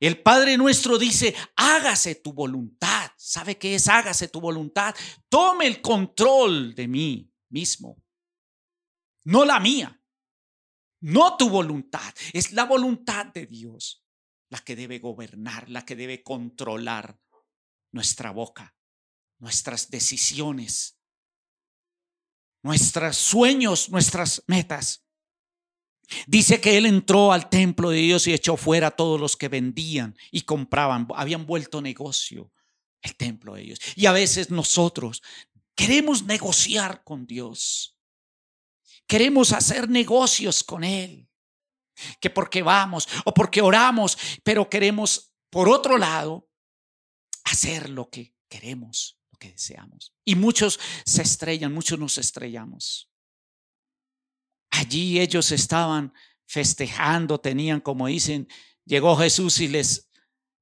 El 0.00 0.22
Padre 0.22 0.56
nuestro 0.56 0.98
dice, 0.98 1.34
hágase 1.56 2.16
tu 2.16 2.32
voluntad. 2.32 3.10
¿Sabe 3.16 3.58
qué 3.58 3.74
es? 3.74 3.88
Hágase 3.88 4.28
tu 4.28 4.40
voluntad. 4.40 4.94
Tome 5.28 5.66
el 5.66 5.80
control 5.80 6.74
de 6.74 6.88
mí 6.88 7.30
mismo, 7.50 8.02
no 9.24 9.44
la 9.44 9.60
mía 9.60 10.00
no 11.04 11.36
tu 11.36 11.50
voluntad, 11.50 12.14
es 12.32 12.52
la 12.52 12.64
voluntad 12.64 13.26
de 13.26 13.46
Dios 13.46 14.02
la 14.48 14.58
que 14.60 14.74
debe 14.74 14.98
gobernar, 15.00 15.68
la 15.68 15.84
que 15.84 15.96
debe 15.96 16.22
controlar 16.22 17.18
nuestra 17.92 18.30
boca, 18.30 18.74
nuestras 19.38 19.90
decisiones, 19.90 20.98
nuestros 22.62 23.16
sueños, 23.16 23.90
nuestras 23.90 24.42
metas. 24.46 25.04
Dice 26.26 26.60
que 26.60 26.78
él 26.78 26.86
entró 26.86 27.32
al 27.32 27.50
templo 27.50 27.90
de 27.90 27.98
Dios 27.98 28.26
y 28.26 28.32
echó 28.32 28.56
fuera 28.56 28.86
a 28.86 28.96
todos 28.96 29.20
los 29.20 29.36
que 29.36 29.48
vendían 29.48 30.16
y 30.30 30.42
compraban, 30.42 31.06
habían 31.16 31.44
vuelto 31.44 31.82
negocio 31.82 32.50
el 33.02 33.14
templo 33.16 33.56
de 33.56 33.62
Dios. 33.62 33.78
Y 33.94 34.06
a 34.06 34.12
veces 34.12 34.50
nosotros 34.50 35.22
queremos 35.74 36.24
negociar 36.24 37.04
con 37.04 37.26
Dios. 37.26 37.93
Queremos 39.06 39.52
hacer 39.52 39.88
negocios 39.88 40.62
con 40.62 40.84
Él. 40.84 41.28
Que 42.20 42.28
porque 42.28 42.62
vamos 42.62 43.08
o 43.24 43.32
porque 43.32 43.60
oramos, 43.60 44.18
pero 44.42 44.68
queremos, 44.68 45.32
por 45.48 45.68
otro 45.68 45.96
lado, 45.96 46.50
hacer 47.44 47.88
lo 47.88 48.10
que 48.10 48.34
queremos, 48.48 49.16
lo 49.30 49.38
que 49.38 49.52
deseamos. 49.52 50.12
Y 50.24 50.34
muchos 50.34 50.80
se 51.04 51.22
estrellan, 51.22 51.72
muchos 51.72 51.98
nos 51.98 52.18
estrellamos. 52.18 53.12
Allí 54.70 55.20
ellos 55.20 55.52
estaban 55.52 56.12
festejando, 56.46 57.38
tenían, 57.38 57.80
como 57.80 58.08
dicen, 58.08 58.48
llegó 58.84 59.16
Jesús 59.16 59.60
y 59.60 59.68
les, 59.68 60.10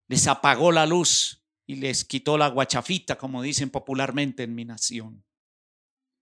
les 0.09 0.27
apagó 0.27 0.71
la 0.71 0.85
luz 0.85 1.43
y 1.67 1.77
les 1.77 2.05
quitó 2.05 2.37
la 2.37 2.49
guachafita, 2.49 3.17
como 3.17 3.41
dicen 3.41 3.71
popularmente 3.71 4.43
en 4.43 4.55
mi 4.55 4.67
nación 4.67 5.25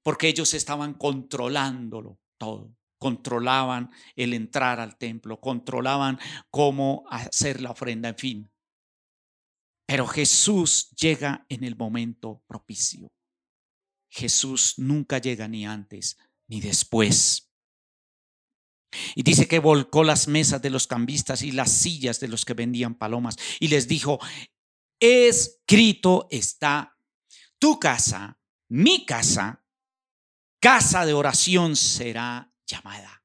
porque 0.03 0.29
ellos 0.29 0.55
estaban 0.55 0.95
controlándolo 0.95 2.19
todo. 2.39 2.75
Controlaban 2.99 3.91
el 4.15 4.35
entrar 4.35 4.79
al 4.79 4.99
templo, 4.99 5.41
controlaban 5.41 6.19
cómo 6.51 7.05
hacer 7.09 7.61
la 7.61 7.71
ofrenda, 7.71 8.11
en 8.11 8.17
fin. 8.17 8.51
Pero 9.87 10.07
Jesús 10.07 10.91
llega 10.91 11.47
en 11.49 11.65
el 11.65 11.77
momento 11.77 12.43
propicio. 12.47 13.11
Jesús 14.11 14.75
nunca 14.77 15.19
llega 15.19 15.49
ni 15.49 15.67
antes 15.67 16.19
ni 16.47 16.61
después. 16.61 17.51
Y 19.15 19.23
dice 19.23 19.47
que 19.47 19.61
volcó 19.61 20.05
las 20.05 20.27
mesas 20.29 20.61
de 20.61 20.71
los 20.71 20.87
cambistas 20.87 21.43
y 21.43 21.53
las 21.53 21.71
sillas 21.71 22.19
de 22.21 22.29
los 22.29 22.45
que 22.45 22.55
vendían 22.55 22.97
palomas 22.97 23.37
y 23.61 23.69
les 23.69 23.87
dijo, 23.87 24.19
escrito 24.99 26.27
está, 26.31 26.97
tu 27.59 27.79
casa, 27.79 28.39
mi 28.69 29.07
casa, 29.07 29.65
casa 30.61 31.07
de 31.07 31.15
oración 31.15 31.75
será 31.75 32.53
llamada. 32.67 33.25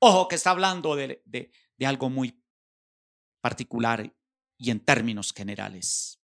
Ojo 0.00 0.28
que 0.28 0.36
está 0.36 0.50
hablando 0.50 0.94
de, 0.94 1.22
de, 1.24 1.86
algo 1.86 2.08
muy 2.10 2.44
particular 3.40 4.14
y 4.56 4.70
en 4.70 4.84
términos 4.84 5.32
generales. 5.32 6.20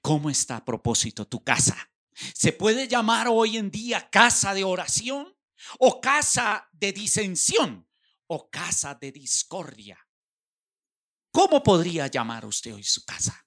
¿Cómo 0.00 0.30
está 0.30 0.56
a 0.56 0.64
propósito 0.64 1.26
tu 1.26 1.42
casa? 1.42 1.90
¿Se 2.12 2.52
puede 2.52 2.88
llamar 2.88 3.28
hoy 3.28 3.56
en 3.56 3.70
día 3.70 4.08
casa 4.08 4.54
de 4.54 4.64
oración 4.64 5.36
o 5.78 6.00
casa 6.00 6.68
de 6.72 6.92
disensión 6.92 7.88
o 8.26 8.50
casa 8.50 8.94
de 8.94 9.12
discordia? 9.12 9.98
¿Cómo 11.32 11.62
podría 11.62 12.06
llamar 12.06 12.46
usted 12.46 12.74
hoy 12.74 12.82
su 12.82 13.04
casa? 13.04 13.46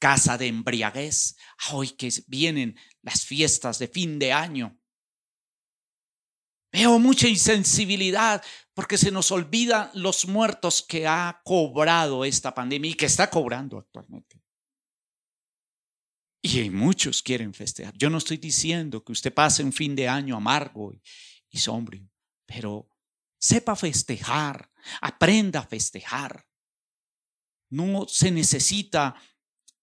casa 0.00 0.36
de 0.38 0.48
embriaguez. 0.48 1.36
Hoy 1.72 1.90
que 1.90 2.10
vienen 2.26 2.76
las 3.02 3.24
fiestas 3.24 3.78
de 3.78 3.86
fin 3.86 4.18
de 4.18 4.32
año. 4.32 4.79
Veo 6.72 6.98
mucha 6.98 7.26
insensibilidad 7.26 8.42
porque 8.74 8.96
se 8.96 9.10
nos 9.10 9.32
olvidan 9.32 9.90
los 9.94 10.26
muertos 10.26 10.82
que 10.82 11.06
ha 11.06 11.40
cobrado 11.44 12.24
esta 12.24 12.54
pandemia 12.54 12.92
y 12.92 12.94
que 12.94 13.06
está 13.06 13.28
cobrando 13.28 13.78
actualmente. 13.78 14.40
Y 16.42 16.70
muchos 16.70 17.22
quieren 17.22 17.52
festejar. 17.52 17.94
Yo 17.98 18.08
no 18.08 18.18
estoy 18.18 18.38
diciendo 18.38 19.04
que 19.04 19.12
usted 19.12 19.34
pase 19.34 19.62
un 19.62 19.72
fin 19.72 19.94
de 19.94 20.08
año 20.08 20.36
amargo 20.36 20.94
y, 21.50 21.58
sombrío, 21.58 22.08
pero 22.46 22.88
sepa 23.38 23.76
festejar, 23.76 24.70
aprenda 25.02 25.60
a 25.60 25.66
festejar. 25.66 26.46
No 27.68 28.06
se 28.08 28.30
necesita 28.30 29.14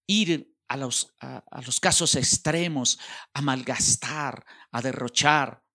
ir 0.07 0.55
a 0.67 0.77
los, 0.77 1.13
a 1.19 1.61
los 1.63 1.79
casos 1.79 2.15
extremos, 2.15 2.97
a 3.33 3.41
malgastar, 3.41 4.43
a 4.71 4.81
derrochar, 4.81 5.66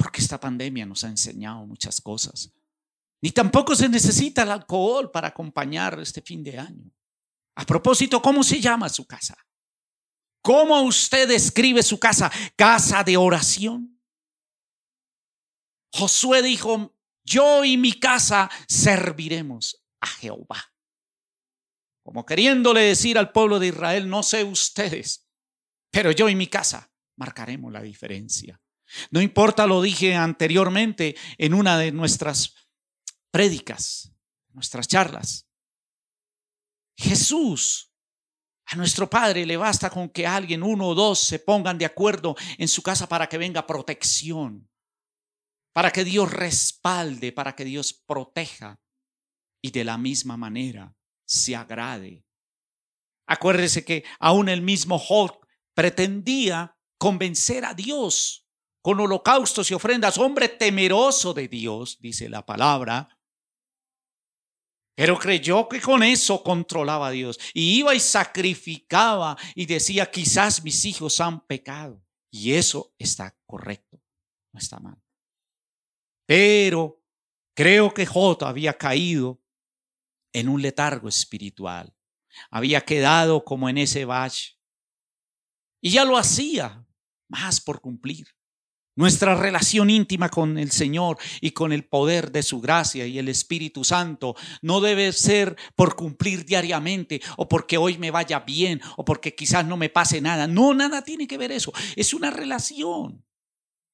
porque 0.00 0.22
esta 0.22 0.40
pandemia 0.40 0.86
nos 0.86 1.04
ha 1.04 1.08
enseñado 1.08 1.66
muchas 1.66 2.00
cosas. 2.00 2.50
Ni 3.20 3.32
tampoco 3.32 3.76
se 3.76 3.86
necesita 3.86 4.44
el 4.44 4.50
alcohol 4.50 5.10
para 5.10 5.28
acompañar 5.28 6.00
este 6.00 6.22
fin 6.22 6.42
de 6.42 6.58
año. 6.58 6.90
A 7.56 7.66
propósito, 7.66 8.22
¿cómo 8.22 8.42
se 8.42 8.62
llama 8.62 8.88
su 8.88 9.06
casa? 9.06 9.36
¿Cómo 10.40 10.80
usted 10.80 11.28
describe 11.28 11.82
su 11.82 12.00
casa? 12.00 12.32
Casa 12.56 13.04
de 13.04 13.18
oración. 13.18 14.00
Josué 15.92 16.40
dijo, 16.40 16.96
yo 17.22 17.62
y 17.62 17.76
mi 17.76 17.92
casa 17.92 18.50
serviremos 18.68 19.84
a 20.00 20.06
Jehová. 20.06 20.72
Como 22.02 22.24
queriéndole 22.24 22.80
decir 22.80 23.18
al 23.18 23.32
pueblo 23.32 23.58
de 23.58 23.66
Israel, 23.66 24.08
no 24.08 24.22
sé 24.22 24.44
ustedes, 24.44 25.28
pero 25.90 26.10
yo 26.10 26.30
y 26.30 26.34
mi 26.34 26.46
casa 26.46 26.90
marcaremos 27.16 27.70
la 27.70 27.82
diferencia. 27.82 28.58
No 29.10 29.20
importa, 29.20 29.66
lo 29.66 29.82
dije 29.82 30.14
anteriormente 30.14 31.16
en 31.38 31.54
una 31.54 31.78
de 31.78 31.92
nuestras 31.92 32.54
prédicas, 33.30 34.12
nuestras 34.52 34.88
charlas. 34.88 35.46
Jesús, 36.96 37.92
a 38.66 38.76
nuestro 38.76 39.08
Padre 39.08 39.46
le 39.46 39.56
basta 39.56 39.90
con 39.90 40.08
que 40.08 40.26
alguien, 40.26 40.62
uno 40.62 40.88
o 40.88 40.94
dos, 40.94 41.18
se 41.18 41.38
pongan 41.38 41.78
de 41.78 41.86
acuerdo 41.86 42.36
en 42.58 42.68
su 42.68 42.82
casa 42.82 43.08
para 43.08 43.28
que 43.28 43.38
venga 43.38 43.66
protección, 43.66 44.70
para 45.72 45.90
que 45.90 46.04
Dios 46.04 46.30
respalde, 46.30 47.32
para 47.32 47.54
que 47.56 47.64
Dios 47.64 47.92
proteja 47.92 48.80
y 49.62 49.70
de 49.70 49.84
la 49.84 49.98
misma 49.98 50.36
manera 50.36 50.94
se 51.24 51.56
agrade. 51.56 52.24
Acuérdese 53.26 53.84
que 53.84 54.04
aún 54.18 54.48
el 54.48 54.62
mismo 54.62 55.00
Hulk 55.00 55.46
pretendía 55.74 56.76
convencer 56.98 57.64
a 57.64 57.74
Dios 57.74 58.49
con 58.82 58.98
holocaustos 59.00 59.70
y 59.70 59.74
ofrendas, 59.74 60.18
hombre 60.18 60.48
temeroso 60.48 61.34
de 61.34 61.48
Dios, 61.48 61.98
dice 62.00 62.28
la 62.28 62.44
palabra, 62.44 63.08
pero 65.00 65.18
creyó 65.18 65.66
que 65.66 65.80
con 65.80 66.02
eso 66.02 66.42
controlaba 66.42 67.08
a 67.08 67.10
Dios. 67.10 67.38
Y 67.54 67.78
iba 67.78 67.94
y 67.94 68.00
sacrificaba 68.00 69.34
y 69.54 69.64
decía, 69.64 70.10
quizás 70.10 70.62
mis 70.62 70.84
hijos 70.84 71.22
han 71.22 71.40
pecado. 71.46 72.04
Y 72.30 72.52
eso 72.52 72.94
está 72.98 73.34
correcto, 73.46 73.98
no 74.52 74.60
está 74.60 74.78
mal. 74.78 75.02
Pero 76.26 77.02
creo 77.54 77.94
que 77.94 78.04
J 78.04 78.46
había 78.46 78.76
caído 78.76 79.42
en 80.34 80.50
un 80.50 80.60
letargo 80.60 81.08
espiritual. 81.08 81.96
Había 82.50 82.82
quedado 82.82 83.42
como 83.42 83.70
en 83.70 83.78
ese 83.78 84.04
valle. 84.04 84.58
Y 85.80 85.92
ya 85.92 86.04
lo 86.04 86.18
hacía, 86.18 86.86
más 87.28 87.60
por 87.60 87.80
cumplir. 87.80 88.28
Nuestra 89.00 89.34
relación 89.34 89.88
íntima 89.88 90.28
con 90.28 90.58
el 90.58 90.72
Señor 90.72 91.16
y 91.40 91.52
con 91.52 91.72
el 91.72 91.84
poder 91.84 92.30
de 92.32 92.42
su 92.42 92.60
gracia 92.60 93.06
y 93.06 93.18
el 93.18 93.30
Espíritu 93.30 93.82
Santo 93.82 94.36
no 94.60 94.82
debe 94.82 95.10
ser 95.14 95.56
por 95.74 95.96
cumplir 95.96 96.44
diariamente 96.44 97.22
o 97.38 97.48
porque 97.48 97.78
hoy 97.78 97.96
me 97.96 98.10
vaya 98.10 98.40
bien 98.40 98.78
o 98.98 99.04
porque 99.06 99.34
quizás 99.34 99.64
no 99.64 99.78
me 99.78 99.88
pase 99.88 100.20
nada. 100.20 100.46
No, 100.46 100.74
nada 100.74 101.00
tiene 101.02 101.26
que 101.26 101.38
ver 101.38 101.50
eso. 101.50 101.72
Es 101.96 102.12
una 102.12 102.30
relación 102.30 103.24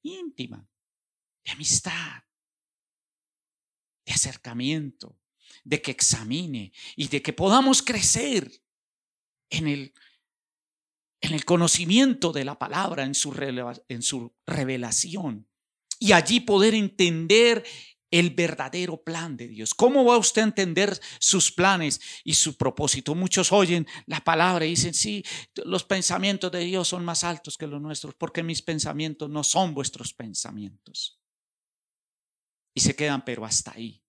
íntima, 0.02 0.68
de 1.44 1.52
amistad, 1.52 2.24
de 4.04 4.12
acercamiento, 4.12 5.20
de 5.62 5.82
que 5.82 5.92
examine 5.92 6.72
y 6.96 7.06
de 7.06 7.22
que 7.22 7.32
podamos 7.32 7.80
crecer 7.80 8.50
en 9.50 9.68
el 9.68 9.94
en 11.20 11.34
el 11.34 11.44
conocimiento 11.44 12.32
de 12.32 12.44
la 12.44 12.58
palabra, 12.58 13.04
en 13.04 13.14
su, 13.14 14.32
revelación. 14.46 15.48
Y 15.98 16.12
allí 16.12 16.40
poder 16.40 16.74
entender 16.74 17.64
el 18.10 18.30
verdadero 18.30 19.02
plan 19.02 19.36
de 19.36 19.48
Dios. 19.48 19.74
¿Cómo 19.74 20.04
va 20.04 20.16
usted 20.16 20.42
a 20.42 20.44
entender 20.44 21.00
sus 21.18 21.50
planes 21.50 22.00
y 22.22 22.34
su 22.34 22.56
propósito? 22.56 23.14
Muchos 23.14 23.50
oyen 23.50 23.86
la 24.06 24.22
palabra 24.22 24.64
y 24.64 24.70
dicen, 24.70 24.94
sí, 24.94 25.24
los 25.64 25.84
pensamientos 25.84 26.52
de 26.52 26.60
Dios 26.60 26.88
son 26.88 27.04
más 27.04 27.24
altos 27.24 27.56
que 27.56 27.66
los 27.66 27.80
nuestros, 27.80 28.14
porque 28.14 28.42
mis 28.42 28.62
pensamientos 28.62 29.28
no 29.28 29.42
son 29.42 29.74
vuestros 29.74 30.12
pensamientos. 30.12 31.20
Y 32.74 32.80
se 32.80 32.94
quedan, 32.94 33.24
pero 33.24 33.44
hasta 33.44 33.72
ahí. 33.72 34.02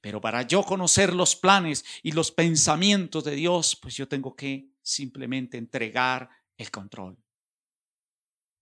Pero 0.00 0.20
para 0.20 0.42
yo 0.42 0.62
conocer 0.64 1.12
los 1.12 1.36
planes 1.36 1.84
y 2.02 2.12
los 2.12 2.32
pensamientos 2.32 3.24
de 3.24 3.36
Dios, 3.36 3.76
pues 3.76 3.94
yo 3.94 4.08
tengo 4.08 4.34
que 4.34 4.70
simplemente 4.82 5.58
entregar 5.58 6.30
el 6.56 6.70
control. 6.70 7.18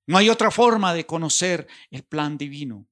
No 0.07 0.18
hay 0.18 0.28
otra 0.28 0.50
forma 0.50 0.92
de 0.92 1.07
conocer 1.07 1.66
el 1.90 2.04
plan 2.04 2.37
divino 2.37 2.87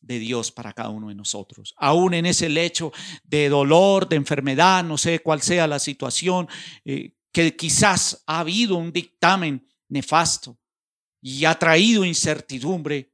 de 0.00 0.18
Dios 0.18 0.52
para 0.52 0.72
cada 0.72 0.90
uno 0.90 1.08
de 1.08 1.14
nosotros. 1.14 1.74
Aún 1.76 2.14
en 2.14 2.26
ese 2.26 2.48
lecho 2.48 2.92
de 3.24 3.48
dolor, 3.48 4.08
de 4.08 4.16
enfermedad, 4.16 4.84
no 4.84 4.98
sé 4.98 5.20
cuál 5.20 5.42
sea 5.42 5.66
la 5.66 5.78
situación, 5.78 6.48
eh, 6.84 7.14
que 7.32 7.56
quizás 7.56 8.22
ha 8.26 8.40
habido 8.40 8.76
un 8.76 8.92
dictamen 8.92 9.66
nefasto 9.88 10.58
y 11.20 11.44
ha 11.44 11.58
traído 11.58 12.04
incertidumbre. 12.04 13.12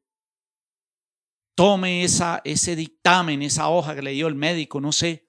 Tome 1.54 2.04
esa, 2.04 2.40
ese 2.44 2.74
dictamen, 2.76 3.42
esa 3.42 3.68
hoja 3.68 3.94
que 3.94 4.02
le 4.02 4.12
dio 4.12 4.26
el 4.26 4.34
médico, 4.34 4.80
no 4.80 4.92
sé. 4.92 5.28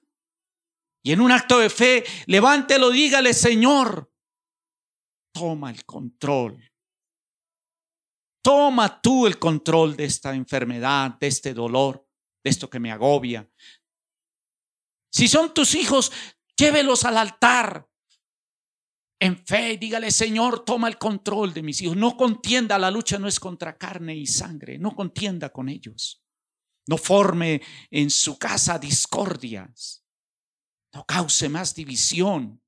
Y 1.02 1.12
en 1.12 1.20
un 1.20 1.32
acto 1.32 1.58
de 1.58 1.70
fe, 1.70 2.04
levántelo, 2.26 2.90
dígale, 2.90 3.34
Señor, 3.34 4.11
toma 5.32 5.70
el 5.70 5.84
control. 5.84 6.62
Toma 8.42 9.00
tú 9.00 9.26
el 9.26 9.38
control 9.38 9.96
de 9.96 10.04
esta 10.04 10.34
enfermedad, 10.34 11.16
de 11.18 11.28
este 11.28 11.54
dolor, 11.54 12.06
de 12.44 12.50
esto 12.50 12.68
que 12.68 12.80
me 12.80 12.90
agobia. 12.90 13.48
Si 15.12 15.28
son 15.28 15.54
tus 15.54 15.74
hijos, 15.74 16.10
llévelos 16.56 17.04
al 17.04 17.18
altar. 17.18 17.86
En 19.20 19.46
fe, 19.46 19.76
dígale, 19.76 20.10
Señor, 20.10 20.64
toma 20.64 20.88
el 20.88 20.98
control 20.98 21.54
de 21.54 21.62
mis 21.62 21.80
hijos. 21.82 21.96
No 21.96 22.16
contienda, 22.16 22.78
la 22.78 22.90
lucha 22.90 23.18
no 23.18 23.28
es 23.28 23.38
contra 23.38 23.78
carne 23.78 24.16
y 24.16 24.26
sangre. 24.26 24.78
No 24.78 24.96
contienda 24.96 25.50
con 25.50 25.68
ellos. 25.68 26.24
No 26.88 26.98
forme 26.98 27.62
en 27.90 28.10
su 28.10 28.38
casa 28.38 28.78
discordias. 28.78 30.04
No 30.92 31.04
cause 31.04 31.48
más 31.48 31.74
división. 31.74 32.61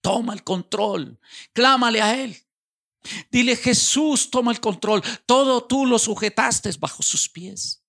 Toma 0.00 0.32
el 0.32 0.44
control. 0.44 1.18
Clámale 1.52 2.00
a 2.00 2.22
Él. 2.22 2.36
Dile, 3.30 3.56
Jesús, 3.56 4.30
toma 4.30 4.52
el 4.52 4.60
control. 4.60 5.02
Todo 5.26 5.64
tú 5.64 5.86
lo 5.86 5.98
sujetaste 5.98 6.70
bajo 6.78 7.02
sus 7.02 7.28
pies. 7.28 7.82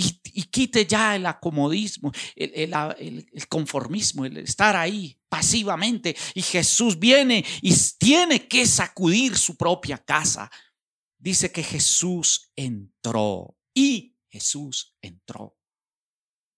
Y, 0.00 0.44
quite 0.44 0.86
ya 0.86 1.16
el 1.16 1.26
acomodismo, 1.26 2.12
el, 2.36 3.26
conformismo, 3.48 4.24
el 4.24 4.36
estar 4.38 4.76
ahí 4.76 5.18
pasivamente. 5.28 6.16
Y 6.34 6.42
Jesús 6.42 6.96
viene 6.96 7.44
y 7.60 7.74
tiene 7.98 8.46
que 8.46 8.64
sacudir 8.64 9.36
su 9.36 9.56
propia 9.56 9.98
casa. 9.98 10.48
Dice 11.18 11.50
que 11.50 11.64
Jesús 11.64 12.52
entró 12.54 13.56
y 13.74 14.16
Jesús 14.28 14.94
entró. 15.02 15.58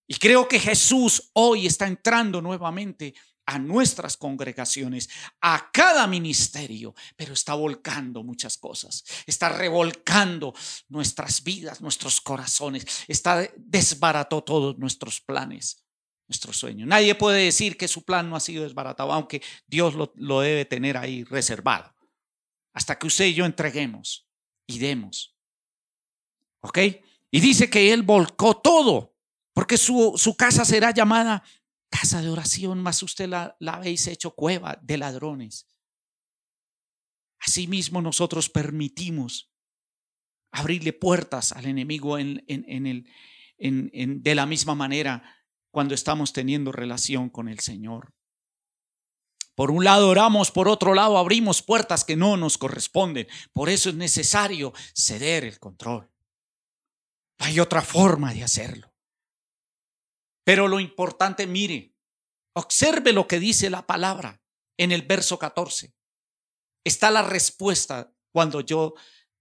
Y 0.07 0.17
creo 0.17 0.47
que 0.47 0.61
Jesús 0.61 1.31
hoy 1.33 1.67
está 1.67 1.87
entrando 1.87 2.43
nuevamente 2.43 3.15
a 3.47 3.59
nuestras 3.59 4.17
congregaciones, 4.17 5.09
a 5.41 5.71
cada 5.73 6.07
ministerio, 6.07 6.95
pero 7.17 7.33
está 7.33 7.55
volcando 7.55 8.23
muchas 8.23 8.57
cosas, 8.57 9.05
está 9.27 9.49
revolcando 9.49 10.55
nuestras 10.89 11.43
vidas, 11.43 11.81
nuestros 11.81 12.21
corazones, 12.21 12.87
está 13.09 13.49
desbarató 13.57 14.43
todos 14.43 14.79
nuestros 14.79 15.21
planes, 15.21 15.85
nuestros 16.29 16.57
sueños. 16.59 16.87
Nadie 16.87 17.15
puede 17.15 17.45
decir 17.45 17.77
que 17.77 17.89
su 17.89 18.05
plan 18.05 18.31
no 18.31 18.37
ha 18.37 18.41
sido 18.41 18.63
desbaratado, 18.63 19.13
aunque 19.13 19.43
Dios 19.67 19.95
lo, 19.95 20.41
debe 20.41 20.65
tener 20.65 20.97
ahí 20.97 21.25
reservado, 21.25 21.95
hasta 22.73 22.99
que 22.99 23.09
usted 23.09 23.27
y 23.27 23.35
yo 23.35 23.45
entreguemos 23.45 24.29
y 24.67 24.79
demos. 24.79 25.37
¿Ok? 26.61 26.79
Y 27.33 27.41
dice 27.41 27.69
que 27.69 27.93
Él 27.93 28.03
volcó 28.03 28.57
todo, 28.59 29.17
porque 29.53 29.77
su, 29.77 30.15
su 30.17 30.37
casa 30.37 30.65
será 30.65 30.93
llamada 30.93 31.43
casa 31.91 32.23
de 32.23 32.31
oración, 32.31 32.81
más 32.81 33.03
usted 33.03 33.29
la, 33.29 33.57
habéis 33.67 34.07
hecho 34.07 34.31
cueva 34.35 34.79
de 34.83 34.97
ladrones. 34.97 35.67
Asimismo 37.41 38.01
nosotros 38.01 38.49
permitimos 38.49 39.53
abrirle 40.53 40.93
puertas 40.93 41.53
al 41.53 41.67
enemigo 41.67 42.19
en, 42.19 42.45
de 43.59 44.35
la 44.35 44.47
misma 44.47 44.75
manera 44.75 45.37
cuando 45.71 45.95
estamos 45.95 46.33
teniendo 46.33 46.73
relación 46.73 47.29
con 47.29 47.49
el 47.49 47.61
Señor. 47.61 48.15
Por 49.55 49.71
un 49.71 49.85
lado 49.85 50.09
oramos, 50.09 50.51
por 50.51 50.69
otro 50.69 50.95
lado 50.95 51.19
abrimos 51.19 51.63
puertas 51.63 52.05
que 52.05 52.17
no 52.17 52.37
nos 52.37 52.57
corresponden. 52.57 53.27
Por 53.53 53.69
eso 53.69 53.91
es 53.91 53.95
necesario 53.95 54.73
ceder 54.95 55.45
el 55.45 55.59
control. 55.59 56.11
Hay 57.39 57.61
otra 57.61 57.83
forma 57.83 58.33
de 58.33 58.43
hacerlo. 58.43 58.90
Pero 60.45 60.69
lo 60.69 60.81
importante, 60.81 61.47
mire, 61.47 61.95
observe 62.55 63.13
lo 63.13 63.27
que 63.27 63.39
dice 63.39 63.71
la 63.71 63.87
palabra 63.87 64.43
en 64.77 64.93
el 64.93 65.03
verso 65.03 65.39
14. 65.39 65.95
Está 66.85 67.11
la 67.11 67.23
respuesta 67.23 68.13
cuando 68.33 68.61
yo 68.61 68.95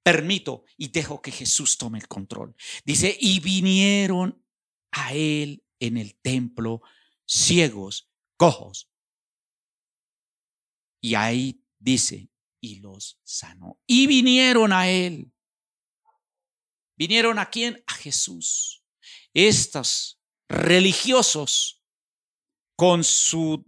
permito 0.04 0.64
y 0.78 0.90
dejo 0.90 1.22
que 1.22 1.32
Jesús 1.32 1.78
tome 1.78 2.00
el 2.00 2.08
control. 2.08 2.56
Dice, 2.84 3.16
y 3.20 3.40
vinieron 3.40 4.44
a 4.92 5.14
él 5.14 5.64
en 5.80 5.98
el 5.98 6.20
templo 6.20 6.82
ciegos, 7.26 8.10
cojos. 8.38 8.90
Y 11.02 11.16
ahí 11.16 11.64
dice, 11.78 12.30
y 12.62 12.80
los 12.82 13.20
sanó. 13.24 13.80
Y 13.88 14.08
vinieron 14.08 14.74
a 14.74 14.90
él. 14.90 15.32
¿Vinieron 16.98 17.40
a 17.40 17.50
quién? 17.50 17.82
A 17.88 17.94
Jesús. 17.94 18.84
Estos 19.34 20.19
religiosos, 20.50 21.84
con 22.76 23.04
sus 23.04 23.60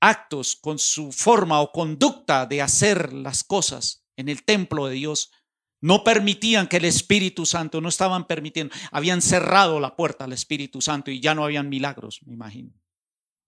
actos, 0.00 0.56
con 0.56 0.78
su 0.78 1.12
forma 1.12 1.60
o 1.60 1.72
conducta 1.72 2.46
de 2.46 2.62
hacer 2.62 3.12
las 3.12 3.44
cosas 3.44 4.04
en 4.16 4.28
el 4.28 4.44
templo 4.44 4.86
de 4.86 4.94
Dios, 4.94 5.32
no 5.80 6.04
permitían 6.04 6.68
que 6.68 6.78
el 6.78 6.84
Espíritu 6.84 7.44
Santo, 7.44 7.80
no 7.80 7.88
estaban 7.88 8.26
permitiendo, 8.26 8.74
habían 8.90 9.20
cerrado 9.20 9.78
la 9.78 9.94
puerta 9.94 10.24
al 10.24 10.32
Espíritu 10.32 10.80
Santo 10.80 11.10
y 11.10 11.20
ya 11.20 11.34
no 11.34 11.44
habían 11.44 11.68
milagros, 11.68 12.20
me 12.24 12.34
imagino. 12.34 12.72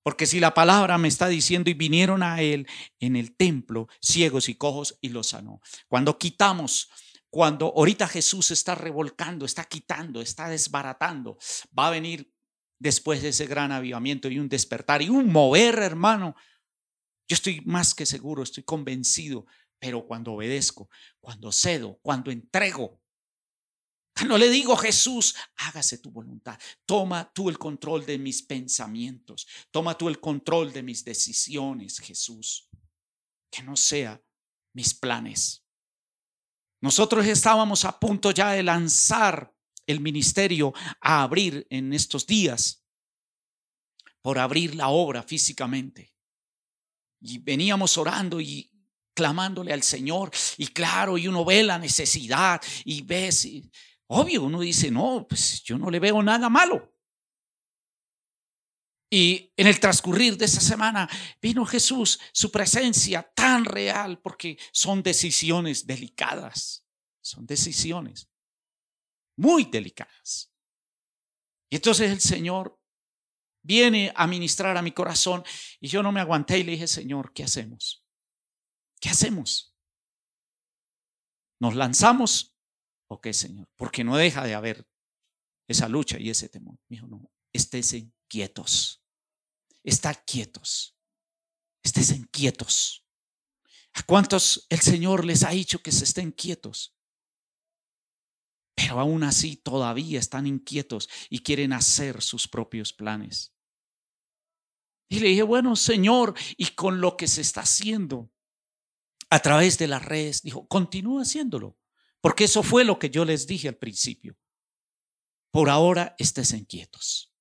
Porque 0.02 0.26
si 0.26 0.40
la 0.40 0.54
palabra 0.54 0.98
me 0.98 1.08
está 1.08 1.28
diciendo 1.28 1.70
y 1.70 1.74
vinieron 1.74 2.22
a 2.22 2.40
él 2.40 2.66
en 2.98 3.16
el 3.16 3.36
templo 3.36 3.88
ciegos 4.00 4.48
y 4.48 4.54
cojos 4.54 4.98
y 5.00 5.10
los 5.10 5.28
sanó. 5.28 5.60
Cuando 5.88 6.18
quitamos 6.18 6.88
cuando 7.30 7.74
ahorita 7.76 8.08
Jesús 8.08 8.50
está 8.50 8.74
revolcando, 8.74 9.44
está 9.44 9.64
quitando, 9.64 10.22
está 10.22 10.48
desbaratando, 10.48 11.36
va 11.78 11.88
a 11.88 11.90
venir 11.90 12.32
después 12.78 13.22
de 13.22 13.28
ese 13.28 13.46
gran 13.46 13.72
avivamiento 13.72 14.28
y 14.28 14.38
un 14.38 14.48
despertar 14.48 15.02
y 15.02 15.08
un 15.08 15.30
mover, 15.30 15.78
hermano. 15.78 16.34
Yo 17.28 17.34
estoy 17.34 17.60
más 17.62 17.94
que 17.94 18.06
seguro, 18.06 18.42
estoy 18.42 18.64
convencido, 18.64 19.46
pero 19.78 20.06
cuando 20.06 20.32
obedezco, 20.32 20.88
cuando 21.20 21.52
cedo, 21.52 21.98
cuando 22.02 22.30
entrego, 22.30 23.00
cuando 24.14 24.38
le 24.38 24.50
digo 24.50 24.76
Jesús, 24.76 25.34
hágase 25.56 25.98
tu 25.98 26.10
voluntad, 26.10 26.58
toma 26.86 27.32
tú 27.32 27.48
el 27.48 27.58
control 27.58 28.04
de 28.04 28.18
mis 28.18 28.42
pensamientos, 28.42 29.46
toma 29.70 29.96
tú 29.96 30.08
el 30.08 30.18
control 30.18 30.72
de 30.72 30.82
mis 30.82 31.04
decisiones, 31.04 32.00
Jesús, 32.00 32.68
que 33.50 33.62
no 33.62 33.76
sea 33.76 34.20
mis 34.72 34.94
planes, 34.94 35.68
nosotros 36.80 37.26
estábamos 37.26 37.84
a 37.84 37.98
punto 37.98 38.30
ya 38.30 38.52
de 38.52 38.62
lanzar 38.62 39.52
el 39.88 40.00
ministerio 40.00 40.72
a 41.00 41.22
abrir 41.22 41.66
en 41.70 41.92
estos 41.92 42.26
días, 42.26 42.84
por 44.20 44.38
abrir 44.38 44.74
la 44.74 44.88
obra 44.88 45.22
físicamente. 45.22 46.14
Y 47.20 47.38
veníamos 47.38 47.96
orando 47.96 48.40
y 48.40 48.70
clamándole 49.14 49.72
al 49.72 49.82
Señor. 49.82 50.30
Y 50.58 50.68
claro, 50.68 51.16
y 51.16 51.26
uno 51.26 51.44
ve 51.44 51.62
la 51.62 51.78
necesidad 51.78 52.60
y 52.84 53.02
ve, 53.02 53.30
obvio, 54.08 54.42
uno 54.42 54.60
dice, 54.60 54.90
no, 54.90 55.26
pues 55.26 55.62
yo 55.64 55.78
no 55.78 55.90
le 55.90 55.98
veo 55.98 56.22
nada 56.22 56.50
malo. 56.50 56.94
Y 59.10 59.50
en 59.56 59.66
el 59.66 59.80
transcurrir 59.80 60.36
de 60.36 60.44
esa 60.44 60.60
semana 60.60 61.08
vino 61.40 61.64
Jesús, 61.64 62.20
su 62.30 62.52
presencia 62.52 63.22
tan 63.34 63.64
real, 63.64 64.20
porque 64.20 64.58
son 64.70 65.02
decisiones 65.02 65.86
delicadas, 65.86 66.84
son 67.22 67.46
decisiones 67.46 68.27
muy 69.38 69.64
delicadas. 69.64 70.52
Y 71.70 71.76
entonces 71.76 72.10
el 72.10 72.20
Señor 72.20 72.78
viene 73.62 74.12
a 74.14 74.26
ministrar 74.26 74.76
a 74.76 74.82
mi 74.82 74.92
corazón 74.92 75.44
y 75.80 75.88
yo 75.88 76.02
no 76.02 76.12
me 76.12 76.20
aguanté 76.20 76.58
y 76.58 76.64
le 76.64 76.72
dije, 76.72 76.86
Señor, 76.86 77.32
¿qué 77.32 77.44
hacemos? 77.44 78.04
¿Qué 79.00 79.08
hacemos? 79.08 79.74
¿Nos 81.60 81.74
lanzamos 81.74 82.54
o 83.08 83.20
qué, 83.20 83.32
Señor? 83.32 83.68
Porque 83.76 84.04
no 84.04 84.16
deja 84.16 84.44
de 84.44 84.54
haber 84.54 84.86
esa 85.68 85.88
lucha 85.88 86.18
y 86.18 86.30
ese 86.30 86.48
temor. 86.48 86.78
Me 86.88 86.96
dijo, 86.96 87.06
no, 87.06 87.30
estése 87.52 88.10
quietos. 88.26 89.02
Estar 89.84 90.24
quietos. 90.24 90.96
Estén 91.82 92.24
quietos. 92.24 93.04
¿A 93.94 94.02
cuántos 94.02 94.66
el 94.68 94.80
Señor 94.80 95.24
les 95.24 95.42
ha 95.44 95.50
dicho 95.50 95.80
que 95.82 95.92
se 95.92 96.04
estén 96.04 96.32
quietos? 96.32 96.97
Pero 98.78 99.00
aún 99.00 99.24
así 99.24 99.56
todavía 99.56 100.20
están 100.20 100.46
inquietos 100.46 101.08
y 101.28 101.40
quieren 101.40 101.72
hacer 101.72 102.22
sus 102.22 102.46
propios 102.46 102.92
planes. 102.92 103.52
Y 105.08 105.18
le 105.18 105.30
dije, 105.30 105.42
bueno, 105.42 105.74
Señor, 105.74 106.34
y 106.56 106.66
con 106.76 107.00
lo 107.00 107.16
que 107.16 107.26
se 107.26 107.40
está 107.40 107.62
haciendo 107.62 108.30
a 109.30 109.40
través 109.40 109.78
de 109.78 109.88
las 109.88 110.04
redes, 110.04 110.42
dijo, 110.42 110.68
continúa 110.68 111.22
haciéndolo, 111.22 111.76
porque 112.20 112.44
eso 112.44 112.62
fue 112.62 112.84
lo 112.84 113.00
que 113.00 113.10
yo 113.10 113.24
les 113.24 113.48
dije 113.48 113.66
al 113.66 113.76
principio. 113.76 114.38
Por 115.50 115.70
ahora 115.70 116.14
estés 116.16 116.52
inquietos. 116.52 117.34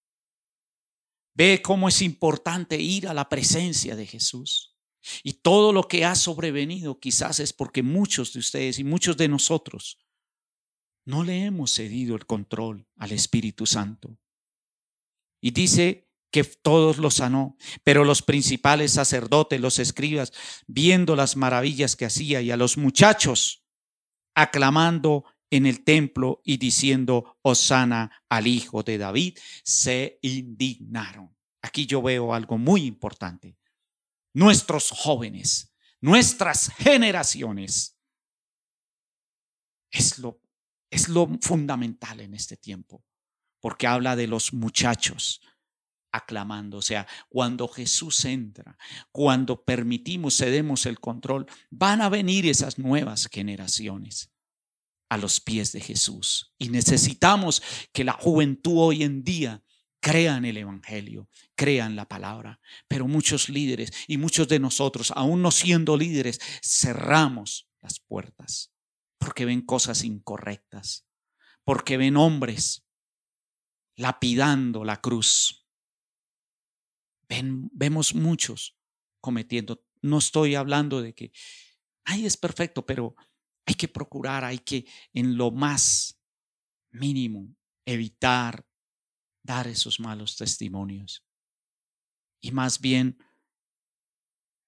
Ve 1.35 1.61
cómo 1.61 1.87
es 1.87 2.01
importante 2.01 2.81
ir 2.81 3.07
a 3.07 3.13
la 3.13 3.29
presencia 3.29 3.95
de 3.95 4.07
Jesús. 4.07 4.75
Y 5.21 5.33
todo 5.33 5.71
lo 5.71 5.83
que 5.87 6.03
ha 6.03 6.15
sobrevenido 6.15 6.99
quizás 6.99 7.39
es 7.39 7.53
porque 7.53 7.83
muchos 7.83 8.33
de 8.33 8.39
ustedes 8.39 8.79
y 8.79 8.83
muchos 8.83 9.17
de 9.17 9.27
nosotros 9.27 9.99
no 11.07 11.23
le 11.23 11.45
hemos 11.45 11.73
cedido 11.73 12.17
el 12.17 12.25
control 12.25 12.85
al 12.97 13.13
Espíritu 13.13 13.65
Santo. 13.65 14.19
Y 15.39 15.51
dice 15.51 16.11
que 16.31 16.43
todos 16.43 16.97
los 16.97 17.15
sanó, 17.15 17.55
pero 17.85 18.03
los 18.03 18.21
principales 18.21 18.91
sacerdotes, 18.91 19.61
los 19.61 19.79
escribas, 19.79 20.33
viendo 20.67 21.15
las 21.15 21.37
maravillas 21.37 21.95
que 21.95 22.03
hacía 22.03 22.41
y 22.41 22.51
a 22.51 22.57
los 22.57 22.77
muchachos 22.77 23.63
aclamando 24.35 25.23
en 25.49 25.65
el 25.65 25.85
templo 25.85 26.41
y 26.43 26.57
diciendo, 26.57 27.37
Osana 27.41 28.11
al 28.27 28.45
hijo 28.45 28.83
de 28.83 28.97
David, 28.97 29.37
se 29.63 30.19
indignaron. 30.21 31.33
Aquí 31.61 31.85
yo 31.85 32.01
veo 32.01 32.33
algo 32.33 32.57
muy 32.57 32.83
importante. 32.83 33.57
Nuestros 34.33 34.91
jóvenes, 34.91 35.73
nuestras 36.01 36.67
generaciones, 36.77 37.97
es 39.89 40.19
lo, 40.19 40.41
es 40.89 41.09
lo 41.09 41.27
fundamental 41.41 42.19
en 42.21 42.33
este 42.33 42.57
tiempo, 42.57 43.03
porque 43.59 43.87
habla 43.87 44.15
de 44.15 44.27
los 44.27 44.53
muchachos, 44.53 45.41
aclamando. 46.11 46.77
O 46.77 46.81
sea, 46.81 47.07
cuando 47.29 47.67
Jesús 47.67 48.23
entra, 48.25 48.77
cuando 49.11 49.63
permitimos, 49.63 50.37
cedemos 50.37 50.85
el 50.85 50.99
control, 50.99 51.45
van 51.69 52.01
a 52.01 52.09
venir 52.09 52.45
esas 52.45 52.77
nuevas 52.77 53.27
generaciones 53.31 54.31
a 55.09 55.17
los 55.17 55.39
pies 55.39 55.71
de 55.71 55.81
Jesús. 55.81 56.53
Y 56.57 56.69
necesitamos 56.69 57.61
que 57.93 58.03
la 58.03 58.13
juventud 58.13 58.77
hoy 58.77 59.03
en 59.03 59.23
día 59.23 59.63
crea 59.99 60.37
en 60.37 60.45
el 60.45 60.57
Evangelio, 60.57 61.29
crea 61.55 61.85
en 61.85 61.95
la 61.95 62.07
palabra. 62.07 62.59
Pero 62.87 63.07
muchos 63.07 63.49
líderes 63.49 63.91
y 64.07 64.17
muchos 64.17 64.47
de 64.47 64.59
nosotros, 64.59 65.11
aún 65.15 65.41
no 65.41 65.51
siendo 65.51 65.97
líderes, 65.97 66.39
cerramos 66.61 67.67
las 67.81 67.99
puertas 67.99 68.71
porque 69.17 69.45
ven 69.45 69.61
cosas 69.61 70.03
incorrectas, 70.03 71.07
porque 71.63 71.97
ven 71.97 72.17
hombres 72.17 72.87
lapidando 73.95 74.83
la 74.83 75.01
cruz. 75.01 75.67
Ven, 77.27 77.69
vemos 77.73 78.15
muchos 78.15 78.77
cometiendo. 79.19 79.83
No 80.01 80.19
estoy 80.19 80.55
hablando 80.55 81.01
de 81.01 81.13
que, 81.13 81.31
ay, 82.05 82.25
es 82.25 82.37
perfecto, 82.37 82.85
pero 82.85 83.15
hay 83.65 83.75
que 83.75 83.87
procurar, 83.87 84.45
hay 84.45 84.59
que 84.59 84.85
en 85.13 85.35
lo 85.35 85.51
más 85.51 86.21
mínimo 86.91 87.55
evitar 87.85 88.65
dar 89.43 89.67
esos 89.67 89.99
malos 89.99 90.35
testimonios 90.35 91.25
y 92.41 92.51
más 92.51 92.79
bien 92.79 93.17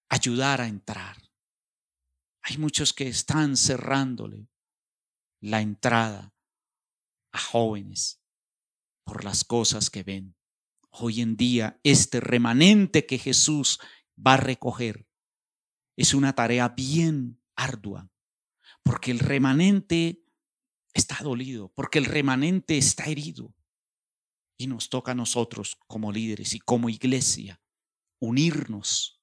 ayudar 0.10 0.62
a 0.62 0.68
entrar. 0.68 1.29
Hay 2.50 2.58
muchos 2.58 2.94
que 2.94 3.08
están 3.08 3.56
cerrándole 3.56 4.50
la 5.40 5.62
entrada 5.62 6.34
a 7.32 7.38
jóvenes 7.38 8.24
por 9.04 9.24
las 9.24 9.44
cosas 9.44 9.92
que 9.92 10.02
ven. 10.02 10.36
Hoy 10.90 11.22
en 11.22 11.38
día, 11.38 11.80
este 11.84 12.20
remanente 12.20 13.06
que 13.06 13.20
Jesús 13.20 13.78
va 14.18 14.34
a 14.34 14.38
recoger 14.38 15.08
es 15.96 16.16
una 16.16 16.34
tarea 16.34 16.70
bien 16.70 17.40
ardua, 17.56 18.10
porque 18.82 19.12
el 19.12 19.20
remanente 19.20 20.26
está 20.96 21.20
dolido, 21.22 21.72
porque 21.76 22.00
el 22.00 22.06
remanente 22.06 22.80
está 22.80 23.06
herido. 23.06 23.54
Y 24.58 24.66
nos 24.66 24.90
toca 24.90 25.12
a 25.12 25.16
nosotros 25.16 25.78
como 25.86 26.12
líderes 26.12 26.56
y 26.56 26.60
como 26.60 26.90
iglesia 26.90 27.62
unirnos 28.20 29.19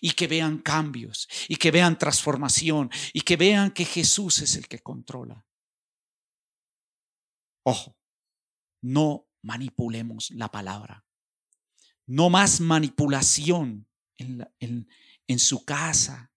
y 0.00 0.12
que 0.12 0.26
vean 0.26 0.58
cambios 0.58 1.28
y 1.48 1.56
que 1.56 1.70
vean 1.70 1.98
transformación 1.98 2.90
y 3.12 3.22
que 3.22 3.36
vean 3.36 3.70
que 3.70 3.84
Jesús 3.84 4.40
es 4.40 4.56
el 4.56 4.68
que 4.68 4.80
controla. 4.80 5.44
Ojo, 7.64 7.96
no 8.82 9.28
manipulemos 9.42 10.30
la 10.32 10.48
palabra. 10.50 11.04
No 12.06 12.30
más 12.30 12.60
manipulación 12.60 13.88
en, 14.16 14.46
en 14.60 15.38
su 15.38 15.64
casa. 15.64 16.32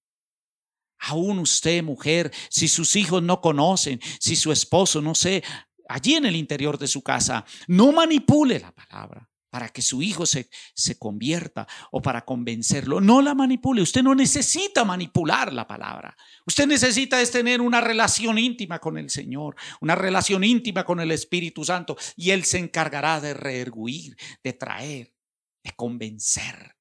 Aún 1.00 1.40
usted, 1.40 1.84
mujer, 1.84 2.32
si 2.50 2.68
sus 2.68 2.96
hijos 2.96 3.22
no 3.22 3.42
conocen, 3.42 4.00
si 4.20 4.36
su 4.36 4.52
esposo, 4.52 5.02
no 5.02 5.14
sé, 5.14 5.44
allí 5.88 6.16
en 6.16 6.26
el 6.26 6.36
interior 6.36 6.78
de 6.78 6.88
su 6.88 7.04
casa, 7.04 7.46
no 7.68 7.92
manipule 7.92 8.60
la 8.60 8.72
palabra 8.72 9.30
para 9.56 9.70
que 9.70 9.82
su 9.82 10.02
hijo 10.02 10.26
se, 10.26 10.50
se 10.74 11.00
convierta 11.00 11.66
o 11.92 12.02
para 12.02 12.26
convencerlo. 12.26 13.00
No 13.00 13.22
la 13.22 13.34
manipule. 13.34 13.82
Usted 13.82 14.04
no 14.04 14.14
necesita 14.14 14.84
manipular 14.84 15.54
la 15.54 15.66
palabra. 15.66 16.14
Usted 16.46 16.68
necesita 16.68 17.22
es 17.22 17.32
tener 17.32 17.62
una 17.62 17.80
relación 17.80 18.38
íntima 18.38 18.80
con 18.80 18.98
el 18.98 19.10
Señor, 19.10 19.56
una 19.80 19.96
relación 19.96 20.44
íntima 20.44 20.84
con 20.84 21.00
el 21.00 21.10
Espíritu 21.10 21.64
Santo 21.64 21.96
y 22.18 22.32
Él 22.32 22.44
se 22.44 22.58
encargará 22.58 23.22
de 23.22 23.34
reerguir, 23.34 24.18
de 24.44 24.52
traer, 24.52 25.14
de 25.64 25.72
convencer. 25.72 26.76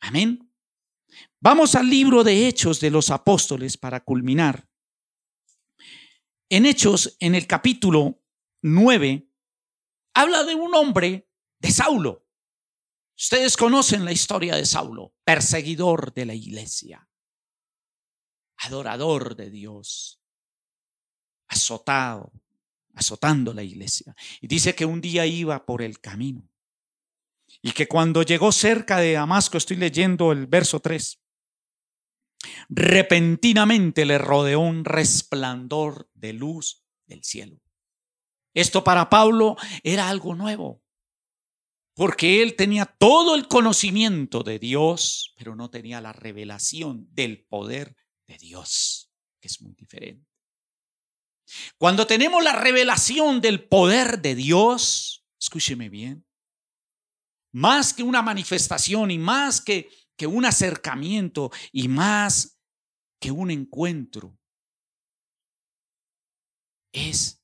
Amén. 0.00 0.50
Vamos 1.42 1.74
al 1.74 1.90
libro 1.90 2.24
de 2.24 2.48
Hechos 2.48 2.80
de 2.80 2.88
los 2.88 3.10
Apóstoles 3.10 3.76
para 3.76 4.00
culminar. 4.00 4.66
En 6.48 6.64
Hechos, 6.64 7.18
en 7.20 7.34
el 7.34 7.46
capítulo 7.46 8.22
9, 8.62 9.28
habla 10.16 10.44
de 10.44 10.54
un 10.54 10.74
hombre, 10.74 11.28
de 11.58 11.70
Saulo. 11.70 12.26
Ustedes 13.18 13.56
conocen 13.56 14.04
la 14.04 14.12
historia 14.12 14.56
de 14.56 14.64
Saulo, 14.64 15.14
perseguidor 15.24 16.12
de 16.14 16.24
la 16.24 16.34
iglesia, 16.34 17.08
adorador 18.56 19.36
de 19.36 19.50
Dios, 19.50 20.22
azotado, 21.48 22.32
azotando 22.94 23.52
la 23.52 23.62
iglesia. 23.62 24.14
Y 24.40 24.46
dice 24.46 24.74
que 24.74 24.86
un 24.86 25.02
día 25.02 25.26
iba 25.26 25.66
por 25.66 25.82
el 25.82 26.00
camino 26.00 26.48
y 27.60 27.72
que 27.72 27.86
cuando 27.86 28.22
llegó 28.22 28.52
cerca 28.52 28.98
de 28.98 29.12
Damasco, 29.12 29.58
estoy 29.58 29.76
leyendo 29.76 30.32
el 30.32 30.46
verso 30.46 30.80
3, 30.80 31.22
repentinamente 32.70 34.06
le 34.06 34.16
rodeó 34.16 34.60
un 34.60 34.84
resplandor 34.84 36.10
de 36.14 36.32
luz 36.32 36.86
del 37.06 37.22
cielo. 37.22 37.60
Esto 38.56 38.82
para 38.82 39.10
Pablo 39.10 39.56
era 39.82 40.08
algo 40.08 40.34
nuevo, 40.34 40.82
porque 41.94 42.42
él 42.42 42.56
tenía 42.56 42.86
todo 42.86 43.34
el 43.34 43.48
conocimiento 43.48 44.42
de 44.42 44.58
Dios, 44.58 45.34
pero 45.36 45.54
no 45.54 45.68
tenía 45.68 46.00
la 46.00 46.14
revelación 46.14 47.06
del 47.12 47.44
poder 47.44 47.94
de 48.26 48.38
Dios, 48.38 49.12
que 49.42 49.48
es 49.48 49.60
muy 49.60 49.74
diferente. 49.74 50.26
Cuando 51.76 52.06
tenemos 52.06 52.42
la 52.42 52.54
revelación 52.54 53.42
del 53.42 53.68
poder 53.68 54.22
de 54.22 54.34
Dios, 54.34 55.26
escúcheme 55.38 55.90
bien, 55.90 56.26
más 57.52 57.92
que 57.92 58.04
una 58.04 58.22
manifestación 58.22 59.10
y 59.10 59.18
más 59.18 59.60
que, 59.60 59.90
que 60.16 60.26
un 60.26 60.46
acercamiento 60.46 61.50
y 61.72 61.88
más 61.88 62.58
que 63.20 63.30
un 63.30 63.50
encuentro, 63.50 64.38
es 66.90 67.35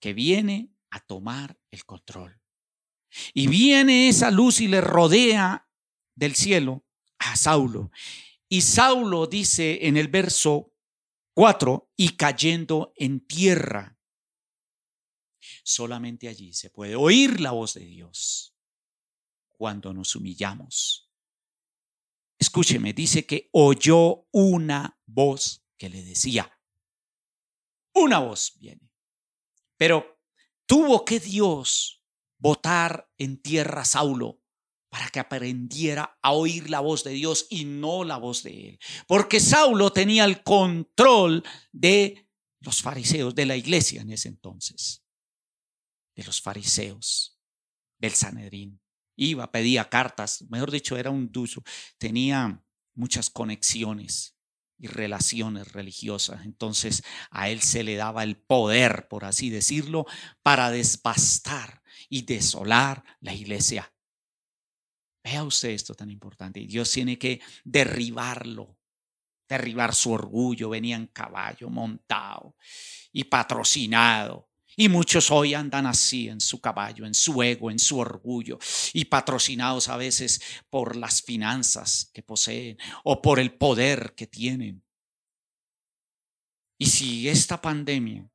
que 0.00 0.12
viene 0.12 0.72
a 0.90 1.00
tomar 1.00 1.58
el 1.70 1.84
control. 1.84 2.40
Y 3.34 3.46
viene 3.46 4.08
esa 4.08 4.30
luz 4.30 4.60
y 4.60 4.68
le 4.68 4.80
rodea 4.80 5.68
del 6.14 6.34
cielo 6.34 6.86
a 7.18 7.36
Saulo. 7.36 7.90
Y 8.48 8.62
Saulo 8.62 9.26
dice 9.26 9.86
en 9.86 9.96
el 9.96 10.08
verso 10.08 10.74
4, 11.34 11.92
y 11.96 12.16
cayendo 12.16 12.92
en 12.96 13.24
tierra. 13.24 13.96
Solamente 15.62 16.28
allí 16.28 16.52
se 16.52 16.68
puede 16.68 16.96
oír 16.96 17.40
la 17.40 17.52
voz 17.52 17.74
de 17.74 17.86
Dios 17.86 18.56
cuando 19.48 19.94
nos 19.94 20.16
humillamos. 20.16 21.08
Escúcheme, 22.38 22.92
dice 22.92 23.26
que 23.26 23.48
oyó 23.52 24.26
una 24.32 24.98
voz 25.06 25.64
que 25.76 25.88
le 25.88 26.02
decía, 26.02 26.60
una 27.94 28.18
voz 28.20 28.54
viene. 28.58 28.87
Pero 29.78 30.20
tuvo 30.66 31.04
que 31.04 31.20
Dios 31.20 32.04
botar 32.38 33.10
en 33.16 33.40
tierra 33.40 33.82
a 33.82 33.86
Saulo 33.86 34.42
para 34.90 35.08
que 35.08 35.20
aprendiera 35.20 36.18
a 36.22 36.32
oír 36.32 36.70
la 36.70 36.80
voz 36.80 37.04
de 37.04 37.12
Dios 37.12 37.46
y 37.50 37.64
no 37.64 38.04
la 38.04 38.16
voz 38.16 38.42
de 38.42 38.70
él. 38.70 38.78
Porque 39.06 39.40
Saulo 39.40 39.92
tenía 39.92 40.24
el 40.24 40.42
control 40.42 41.44
de 41.72 42.28
los 42.60 42.82
fariseos, 42.82 43.34
de 43.34 43.46
la 43.46 43.56
iglesia 43.56 44.00
en 44.00 44.10
ese 44.10 44.28
entonces, 44.28 45.04
de 46.16 46.24
los 46.24 46.40
fariseos, 46.40 47.38
del 47.98 48.12
Sanedrín. 48.12 48.80
Iba, 49.14 49.50
pedía 49.50 49.88
cartas, 49.88 50.44
mejor 50.48 50.70
dicho, 50.70 50.96
era 50.96 51.10
un 51.10 51.30
duso, 51.30 51.62
tenía 51.98 52.64
muchas 52.94 53.30
conexiones 53.30 54.37
y 54.78 54.86
relaciones 54.86 55.72
religiosas. 55.72 56.44
Entonces 56.44 57.02
a 57.30 57.48
él 57.48 57.60
se 57.60 57.82
le 57.82 57.96
daba 57.96 58.22
el 58.22 58.36
poder, 58.36 59.08
por 59.08 59.24
así 59.24 59.50
decirlo, 59.50 60.06
para 60.42 60.70
desbastar 60.70 61.82
y 62.08 62.22
desolar 62.22 63.04
la 63.20 63.34
iglesia. 63.34 63.92
Vea 65.22 65.44
usted 65.44 65.70
esto 65.70 65.94
tan 65.94 66.10
importante. 66.10 66.60
Dios 66.60 66.90
tiene 66.90 67.18
que 67.18 67.40
derribarlo, 67.64 68.78
derribar 69.48 69.94
su 69.94 70.12
orgullo. 70.12 70.70
Venía 70.70 70.96
en 70.96 71.08
caballo 71.08 71.68
montado 71.68 72.56
y 73.12 73.24
patrocinado 73.24 74.47
y 74.80 74.88
muchos 74.88 75.32
hoy 75.32 75.54
andan 75.54 75.86
así 75.86 76.28
en 76.28 76.40
su 76.40 76.60
caballo, 76.60 77.04
en 77.04 77.12
su 77.12 77.42
ego, 77.42 77.68
en 77.72 77.80
su 77.80 77.98
orgullo 77.98 78.60
y 78.92 79.06
patrocinados 79.06 79.88
a 79.88 79.96
veces 79.96 80.40
por 80.70 80.94
las 80.94 81.20
finanzas 81.20 82.08
que 82.14 82.22
poseen 82.22 82.78
o 83.02 83.20
por 83.20 83.40
el 83.40 83.52
poder 83.52 84.14
que 84.14 84.28
tienen. 84.28 84.84
Y 86.78 86.86
si 86.86 87.28
esta 87.28 87.60
pandemia 87.60 88.30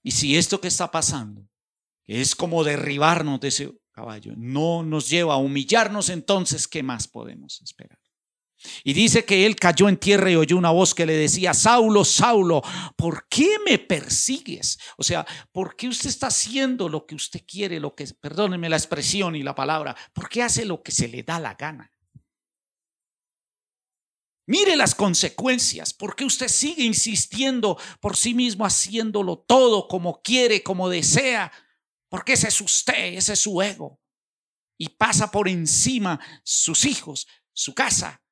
y 0.00 0.12
si 0.12 0.36
esto 0.36 0.60
que 0.60 0.68
está 0.68 0.92
pasando, 0.92 1.44
que 2.04 2.20
es 2.20 2.36
como 2.36 2.62
derribarnos 2.62 3.40
de 3.40 3.48
ese 3.48 3.72
caballo, 3.90 4.32
no 4.36 4.84
nos 4.84 5.08
lleva 5.10 5.34
a 5.34 5.38
humillarnos, 5.38 6.08
entonces, 6.08 6.68
¿qué 6.68 6.84
más 6.84 7.08
podemos 7.08 7.60
esperar? 7.62 8.03
Y 8.82 8.92
dice 8.92 9.24
que 9.24 9.46
él 9.46 9.56
cayó 9.56 9.88
en 9.88 9.96
tierra 9.96 10.30
y 10.30 10.36
oyó 10.36 10.56
una 10.56 10.70
voz 10.70 10.94
que 10.94 11.06
le 11.06 11.14
decía, 11.14 11.54
Saulo, 11.54 12.04
Saulo, 12.04 12.62
¿por 12.96 13.26
qué 13.28 13.56
me 13.68 13.78
persigues? 13.78 14.78
O 14.96 15.02
sea, 15.02 15.26
¿por 15.52 15.76
qué 15.76 15.88
usted 15.88 16.08
está 16.08 16.28
haciendo 16.28 16.88
lo 16.88 17.06
que 17.06 17.14
usted 17.14 17.42
quiere, 17.46 17.80
lo 17.80 17.94
que, 17.94 18.06
perdóneme 18.20 18.68
la 18.68 18.76
expresión 18.76 19.36
y 19.36 19.42
la 19.42 19.54
palabra, 19.54 19.96
¿por 20.12 20.28
qué 20.28 20.42
hace 20.42 20.64
lo 20.64 20.82
que 20.82 20.92
se 20.92 21.08
le 21.08 21.22
da 21.22 21.38
la 21.38 21.54
gana? 21.54 21.90
Mire 24.46 24.76
las 24.76 24.94
consecuencias, 24.94 25.94
¿por 25.94 26.14
qué 26.14 26.24
usted 26.24 26.48
sigue 26.48 26.84
insistiendo 26.84 27.78
por 28.00 28.16
sí 28.16 28.34
mismo 28.34 28.66
haciéndolo 28.66 29.38
todo 29.38 29.88
como 29.88 30.20
quiere, 30.20 30.62
como 30.62 30.90
desea? 30.90 31.50
Porque 32.10 32.34
ese 32.34 32.48
es 32.48 32.60
usted, 32.60 33.14
ese 33.14 33.32
es 33.32 33.40
su 33.40 33.62
ego. 33.62 34.00
Y 34.76 34.90
pasa 34.90 35.30
por 35.30 35.48
encima 35.48 36.20
sus 36.42 36.84
hijos, 36.84 37.26
su 37.54 37.74
casa, 37.74 38.23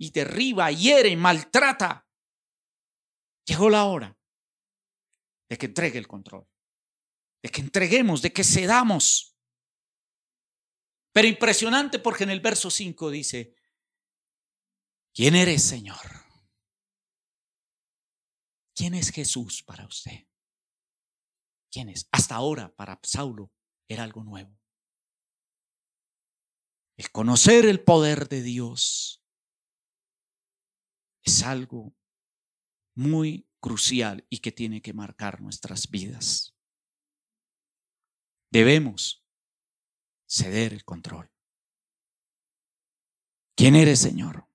y 0.00 0.10
derriba, 0.10 0.72
hiere, 0.72 1.14
maltrata. 1.14 2.08
Llegó 3.44 3.68
la 3.68 3.84
hora 3.84 4.18
de 5.48 5.58
que 5.58 5.66
entregue 5.66 5.98
el 5.98 6.08
control, 6.08 6.48
de 7.42 7.50
que 7.50 7.60
entreguemos, 7.60 8.22
de 8.22 8.32
que 8.32 8.42
cedamos. 8.42 9.36
Pero 11.12 11.28
impresionante 11.28 11.98
porque 11.98 12.24
en 12.24 12.30
el 12.30 12.40
verso 12.40 12.70
5 12.70 13.10
dice, 13.10 13.54
¿quién 15.12 15.36
eres, 15.36 15.64
Señor? 15.64 16.00
¿Quién 18.74 18.94
es 18.94 19.10
Jesús 19.10 19.62
para 19.62 19.84
usted? 19.86 20.26
¿Quién 21.70 21.90
es? 21.90 22.08
Hasta 22.10 22.36
ahora 22.36 22.74
para 22.74 22.98
Saulo 23.02 23.52
era 23.86 24.04
algo 24.04 24.24
nuevo. 24.24 24.58
El 26.96 27.10
conocer 27.10 27.66
el 27.66 27.84
poder 27.84 28.28
de 28.28 28.40
Dios, 28.40 29.19
es 31.22 31.42
algo 31.42 31.94
muy 32.94 33.48
crucial 33.60 34.26
y 34.30 34.38
que 34.38 34.52
tiene 34.52 34.82
que 34.82 34.92
marcar 34.92 35.40
nuestras 35.40 35.90
vidas. 35.90 36.56
Debemos 38.50 39.24
ceder 40.26 40.72
el 40.72 40.84
control. 40.84 41.30
¿Quién 43.56 43.76
eres, 43.76 44.00
Señor? 44.00 44.48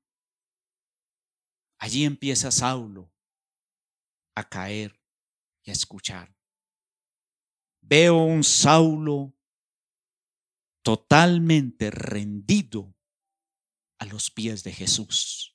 Allí 1.78 2.06
empieza 2.06 2.52
Saulo 2.52 3.14
a 4.36 4.50
caer 4.50 5.00
y 5.64 5.70
a 5.70 5.74
escuchar. 5.74 6.36
Veo 7.82 8.24
un 8.24 8.44
Saulo 8.44 9.38
totalmente 10.82 11.92
rendido 11.92 12.96
a 14.00 14.06
los 14.06 14.32
pies 14.32 14.64
de 14.64 14.72
Jesús. 14.72 15.55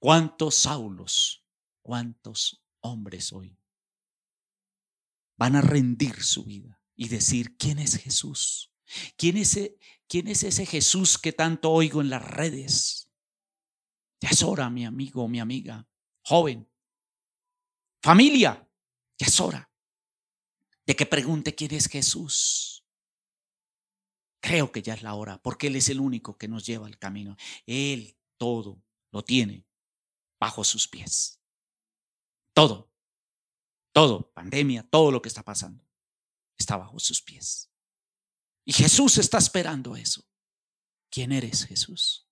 ¿Cuántos 0.00 0.54
Saulos, 0.54 1.44
cuántos 1.82 2.64
hombres 2.80 3.34
hoy 3.34 3.58
van 5.36 5.56
a 5.56 5.60
rendir 5.60 6.22
su 6.22 6.44
vida 6.44 6.82
y 6.96 7.08
decir, 7.08 7.58
¿quién 7.58 7.78
es 7.78 7.98
Jesús? 7.98 8.72
¿Quién 9.18 9.36
es, 9.36 9.58
e, 9.58 9.78
quién 10.08 10.26
es 10.28 10.42
ese 10.42 10.64
Jesús 10.64 11.18
que 11.18 11.34
tanto 11.34 11.70
oigo 11.70 12.00
en 12.00 12.08
las 12.08 12.24
redes? 12.24 13.10
Ya 14.22 14.30
es 14.30 14.42
hora, 14.42 14.70
mi 14.70 14.86
amigo, 14.86 15.28
mi 15.28 15.38
amiga, 15.38 15.86
joven, 16.22 16.66
familia, 18.02 18.66
ya 19.18 19.26
es 19.26 19.38
hora 19.38 19.70
de 20.86 20.96
que 20.96 21.04
pregunte 21.04 21.54
quién 21.54 21.74
es 21.74 21.88
Jesús. 21.88 22.86
Creo 24.40 24.72
que 24.72 24.80
ya 24.80 24.94
es 24.94 25.02
la 25.02 25.12
hora, 25.12 25.42
porque 25.42 25.66
Él 25.66 25.76
es 25.76 25.90
el 25.90 26.00
único 26.00 26.38
que 26.38 26.48
nos 26.48 26.64
lleva 26.64 26.86
al 26.86 26.98
camino. 26.98 27.36
Él 27.66 28.16
todo 28.38 28.82
lo 29.10 29.22
tiene 29.22 29.66
bajo 30.40 30.64
sus 30.64 30.88
pies. 30.88 31.40
Todo, 32.54 32.90
todo, 33.92 34.32
pandemia, 34.32 34.82
todo 34.82 35.12
lo 35.12 35.22
que 35.22 35.28
está 35.28 35.44
pasando, 35.44 35.86
está 36.58 36.76
bajo 36.76 36.98
sus 36.98 37.22
pies. 37.22 37.70
Y 38.64 38.72
Jesús 38.72 39.18
está 39.18 39.38
esperando 39.38 39.94
eso. 39.94 40.26
¿Quién 41.10 41.32
eres 41.32 41.66
Jesús? 41.66 42.28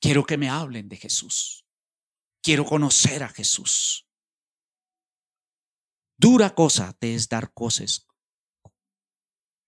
Quiero 0.00 0.24
que 0.24 0.36
me 0.36 0.48
hablen 0.48 0.88
de 0.88 0.96
Jesús. 0.96 1.66
Quiero 2.42 2.64
conocer 2.64 3.22
a 3.22 3.28
Jesús. 3.28 4.08
Dura 6.18 6.54
cosa 6.54 6.92
te 6.94 7.14
es 7.14 7.28
dar 7.28 7.52
cosas, 7.52 8.06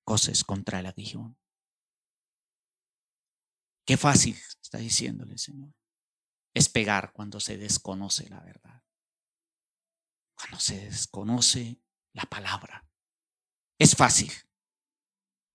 cosas 0.04 0.44
contra 0.44 0.80
el 0.80 0.86
aguijón. 0.86 1.38
Qué 3.84 3.96
fácil, 3.96 4.36
está 4.62 4.78
diciéndole 4.78 5.38
Señor, 5.38 5.72
es 6.58 6.68
pegar 6.68 7.12
cuando 7.12 7.40
se 7.40 7.56
desconoce 7.56 8.28
la 8.28 8.40
verdad. 8.40 8.82
Cuando 10.34 10.58
se 10.60 10.84
desconoce 10.84 11.80
la 12.12 12.24
palabra. 12.24 12.86
Es 13.78 13.94
fácil. 13.94 14.32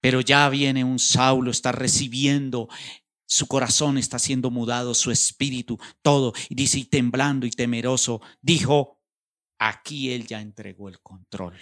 Pero 0.02 0.22
ya 0.22 0.50
viene 0.50 0.84
un 0.84 1.00
Saulo, 1.00 1.52
está 1.52 1.72
recibiendo 1.72 2.68
su 3.26 3.48
corazón 3.48 3.98
está 3.98 4.20
siendo 4.20 4.52
mudado, 4.52 4.94
su 4.94 5.10
espíritu, 5.10 5.80
todo. 6.04 6.34
Y 6.50 6.56
dice, 6.56 6.78
y 6.78 6.86
temblando 6.86 7.48
y 7.48 7.50
temeroso, 7.50 8.22
dijo, 8.42 9.02
aquí 9.58 10.12
él 10.12 10.28
ya 10.28 10.40
entregó 10.40 10.88
el 10.88 11.02
control. 11.02 11.58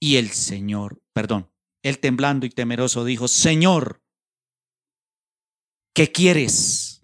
Y 0.00 0.16
el 0.16 0.30
Señor, 0.30 1.02
perdón, 1.12 1.52
él 1.82 1.98
temblando 1.98 2.46
y 2.46 2.50
temeroso 2.50 3.04
dijo, 3.04 3.28
Señor, 3.28 4.02
¿qué 5.94 6.10
quieres 6.10 7.01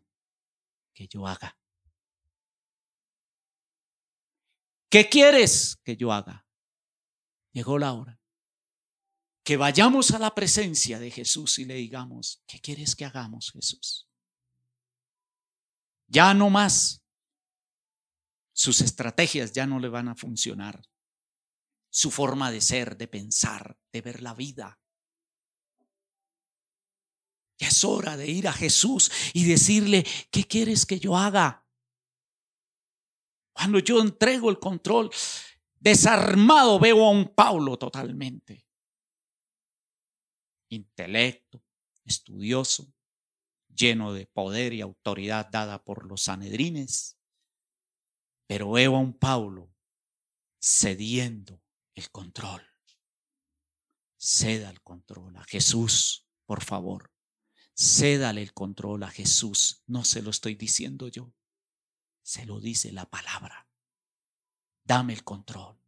que 0.98 1.06
yo 1.06 1.28
haga? 1.28 1.56
¿Qué 4.90 5.08
quieres 5.08 5.76
que 5.84 5.96
yo 5.96 6.12
haga? 6.12 6.44
Llegó 7.52 7.78
la 7.78 7.92
hora 7.92 8.20
que 9.44 9.56
vayamos 9.56 10.10
a 10.10 10.18
la 10.18 10.34
presencia 10.34 10.98
de 10.98 11.12
Jesús 11.12 11.60
y 11.60 11.64
le 11.64 11.74
digamos, 11.74 12.42
¿qué 12.48 12.60
quieres 12.60 12.96
que 12.96 13.04
hagamos, 13.04 13.52
Jesús? 13.52 14.08
Ya 16.08 16.34
no 16.34 16.50
más. 16.50 17.02
Sus 18.52 18.80
estrategias 18.80 19.52
ya 19.52 19.66
no 19.66 19.78
le 19.78 19.88
van 19.88 20.08
a 20.08 20.16
funcionar. 20.16 20.82
Su 21.88 22.10
forma 22.10 22.50
de 22.50 22.60
ser, 22.60 22.96
de 22.96 23.06
pensar, 23.06 23.78
de 23.92 24.00
ver 24.00 24.20
la 24.20 24.34
vida. 24.34 24.80
Ya 27.58 27.68
es 27.68 27.84
hora 27.84 28.16
de 28.16 28.28
ir 28.28 28.48
a 28.48 28.52
Jesús 28.52 29.10
y 29.34 29.44
decirle, 29.44 30.06
¿qué 30.30 30.44
quieres 30.44 30.86
que 30.86 31.00
yo 31.00 31.16
haga? 31.16 31.66
Cuando 33.52 33.80
yo 33.80 34.00
entrego 34.00 34.50
el 34.50 34.58
control, 34.58 35.10
desarmado 35.74 36.78
veo 36.78 37.04
a 37.04 37.10
un 37.10 37.34
Pablo 37.34 37.76
totalmente 37.76 38.68
intelecto, 40.70 41.62
estudioso, 42.04 42.92
lleno 43.68 44.12
de 44.12 44.26
poder 44.26 44.72
y 44.72 44.80
autoridad 44.80 45.48
dada 45.50 45.82
por 45.82 46.06
los 46.06 46.22
sanedrines. 46.22 47.18
Pero 48.46 48.72
veo 48.72 48.96
a 48.96 49.00
un 49.00 49.18
Pablo 49.18 49.74
cediendo 50.60 51.62
el 51.94 52.10
control. 52.10 52.66
Ceda 54.16 54.70
el 54.70 54.82
control 54.82 55.36
a 55.36 55.44
Jesús, 55.44 56.26
por 56.44 56.64
favor. 56.64 57.12
Cédale 57.78 58.42
el 58.42 58.52
control 58.52 59.04
a 59.04 59.08
Jesús. 59.08 59.84
No 59.86 60.02
se 60.02 60.20
lo 60.20 60.30
estoy 60.30 60.56
diciendo 60.56 61.06
yo. 61.06 61.32
Se 62.22 62.44
lo 62.44 62.58
dice 62.58 62.90
la 62.90 63.08
palabra. 63.08 63.68
Dame 64.82 65.12
el 65.12 65.22
control 65.22 65.78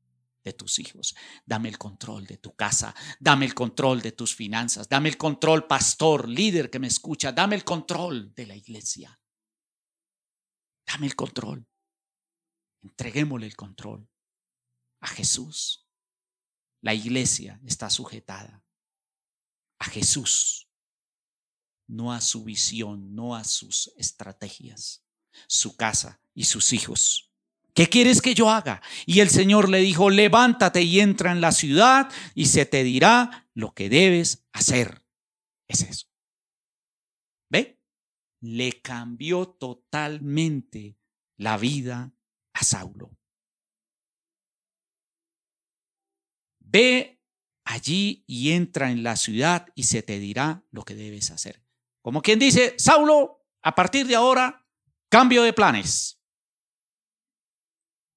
de 0.44 0.52
tus 0.52 0.78
hijos, 0.78 1.14
dame 1.44 1.68
el 1.68 1.78
control 1.78 2.26
de 2.26 2.38
tu 2.38 2.54
casa, 2.54 2.94
dame 3.18 3.44
el 3.44 3.54
control 3.54 4.00
de 4.00 4.12
tus 4.12 4.34
finanzas, 4.34 4.88
dame 4.88 5.08
el 5.08 5.18
control, 5.18 5.66
pastor, 5.66 6.28
líder 6.28 6.70
que 6.70 6.78
me 6.78 6.86
escucha, 6.86 7.32
dame 7.32 7.56
el 7.56 7.64
control 7.64 8.32
de 8.34 8.46
la 8.46 8.54
iglesia. 8.54 9.20
Dame 10.86 11.08
el 11.08 11.16
control. 11.16 11.66
Entreguémosle 12.82 13.46
el 13.46 13.56
control 13.56 14.08
a 15.00 15.08
Jesús. 15.08 15.86
La 16.82 16.94
iglesia 16.94 17.60
está 17.64 17.90
sujetada 17.90 18.64
a 19.78 19.84
Jesús, 19.86 20.69
no 21.90 22.12
a 22.12 22.20
su 22.20 22.44
visión, 22.44 23.14
no 23.14 23.34
a 23.34 23.44
sus 23.44 23.92
estrategias, 23.96 25.04
su 25.48 25.76
casa 25.76 26.20
y 26.34 26.44
sus 26.44 26.72
hijos. 26.72 27.32
¿Qué 27.74 27.88
quieres 27.88 28.22
que 28.22 28.34
yo 28.34 28.48
haga? 28.50 28.80
Y 29.06 29.20
el 29.20 29.30
Señor 29.30 29.68
le 29.68 29.78
dijo, 29.78 30.10
levántate 30.10 30.82
y 30.82 31.00
entra 31.00 31.32
en 31.32 31.40
la 31.40 31.52
ciudad 31.52 32.10
y 32.34 32.46
se 32.46 32.64
te 32.66 32.84
dirá 32.84 33.48
lo 33.54 33.74
que 33.74 33.88
debes 33.88 34.46
hacer. 34.52 35.04
Es 35.68 35.82
eso. 35.82 36.06
¿Ve? 37.48 37.80
Le 38.40 38.80
cambió 38.80 39.48
totalmente 39.48 40.96
la 41.36 41.56
vida 41.58 42.12
a 42.52 42.64
Saulo. 42.64 43.16
Ve 46.60 47.20
allí 47.64 48.24
y 48.26 48.52
entra 48.52 48.90
en 48.90 49.02
la 49.02 49.16
ciudad 49.16 49.68
y 49.74 49.84
se 49.84 50.02
te 50.02 50.18
dirá 50.18 50.64
lo 50.70 50.84
que 50.84 50.94
debes 50.94 51.30
hacer. 51.30 51.64
Como 52.02 52.22
quien 52.22 52.38
dice, 52.38 52.74
Saulo, 52.78 53.44
a 53.62 53.74
partir 53.74 54.06
de 54.06 54.16
ahora, 54.16 54.66
cambio 55.08 55.42
de 55.42 55.52
planes. 55.52 56.20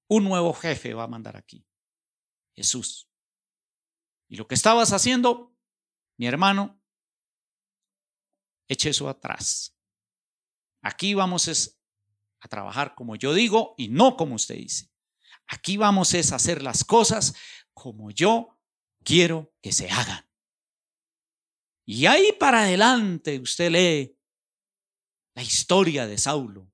Un 0.08 0.24
nuevo 0.24 0.52
jefe 0.54 0.94
va 0.94 1.04
a 1.04 1.08
mandar 1.08 1.36
aquí. 1.36 1.66
Jesús. 2.54 3.08
Y 4.28 4.36
lo 4.36 4.46
que 4.46 4.54
estabas 4.54 4.92
haciendo, 4.92 5.54
mi 6.16 6.26
hermano, 6.26 6.80
eche 8.68 8.90
eso 8.90 9.08
atrás. 9.08 9.76
Aquí 10.82 11.14
vamos 11.14 11.48
es 11.48 11.80
a 12.40 12.48
trabajar 12.48 12.94
como 12.94 13.16
yo 13.16 13.32
digo 13.32 13.74
y 13.76 13.88
no 13.88 14.16
como 14.16 14.34
usted 14.34 14.56
dice. 14.56 14.90
Aquí 15.46 15.76
vamos 15.76 16.14
es 16.14 16.32
a 16.32 16.36
hacer 16.36 16.62
las 16.62 16.84
cosas 16.84 17.34
como 17.72 18.10
yo 18.10 18.58
quiero 19.02 19.54
que 19.60 19.72
se 19.72 19.90
hagan. 19.90 20.28
Y 21.86 22.06
ahí 22.06 22.32
para 22.38 22.62
adelante 22.62 23.38
usted 23.38 23.70
lee 23.70 24.16
la 25.34 25.42
historia 25.42 26.06
de 26.06 26.16
Saulo. 26.18 26.70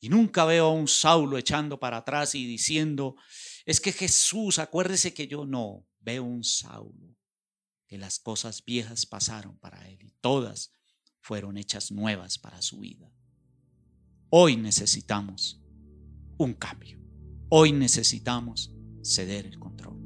Y 0.00 0.08
nunca 0.08 0.44
veo 0.44 0.66
a 0.66 0.72
un 0.72 0.86
Saulo 0.86 1.38
echando 1.38 1.78
para 1.78 1.98
atrás 1.98 2.34
y 2.34 2.46
diciendo, 2.46 3.16
es 3.66 3.80
que 3.80 3.92
Jesús, 3.92 4.58
acuérdese 4.58 5.12
que 5.12 5.26
yo 5.26 5.44
no, 5.44 5.84
veo 6.00 6.22
un 6.22 6.44
Saulo, 6.44 7.16
que 7.86 7.98
las 7.98 8.18
cosas 8.18 8.64
viejas 8.64 9.06
pasaron 9.06 9.58
para 9.58 9.88
él 9.88 9.98
y 10.02 10.12
todas 10.20 10.72
fueron 11.20 11.58
hechas 11.58 11.90
nuevas 11.90 12.38
para 12.38 12.62
su 12.62 12.78
vida. 12.78 13.12
Hoy 14.30 14.56
necesitamos 14.56 15.60
un 16.38 16.54
cambio. 16.54 16.98
Hoy 17.48 17.72
necesitamos 17.72 18.72
ceder 19.02 19.46
el 19.46 19.58
control. 19.58 19.98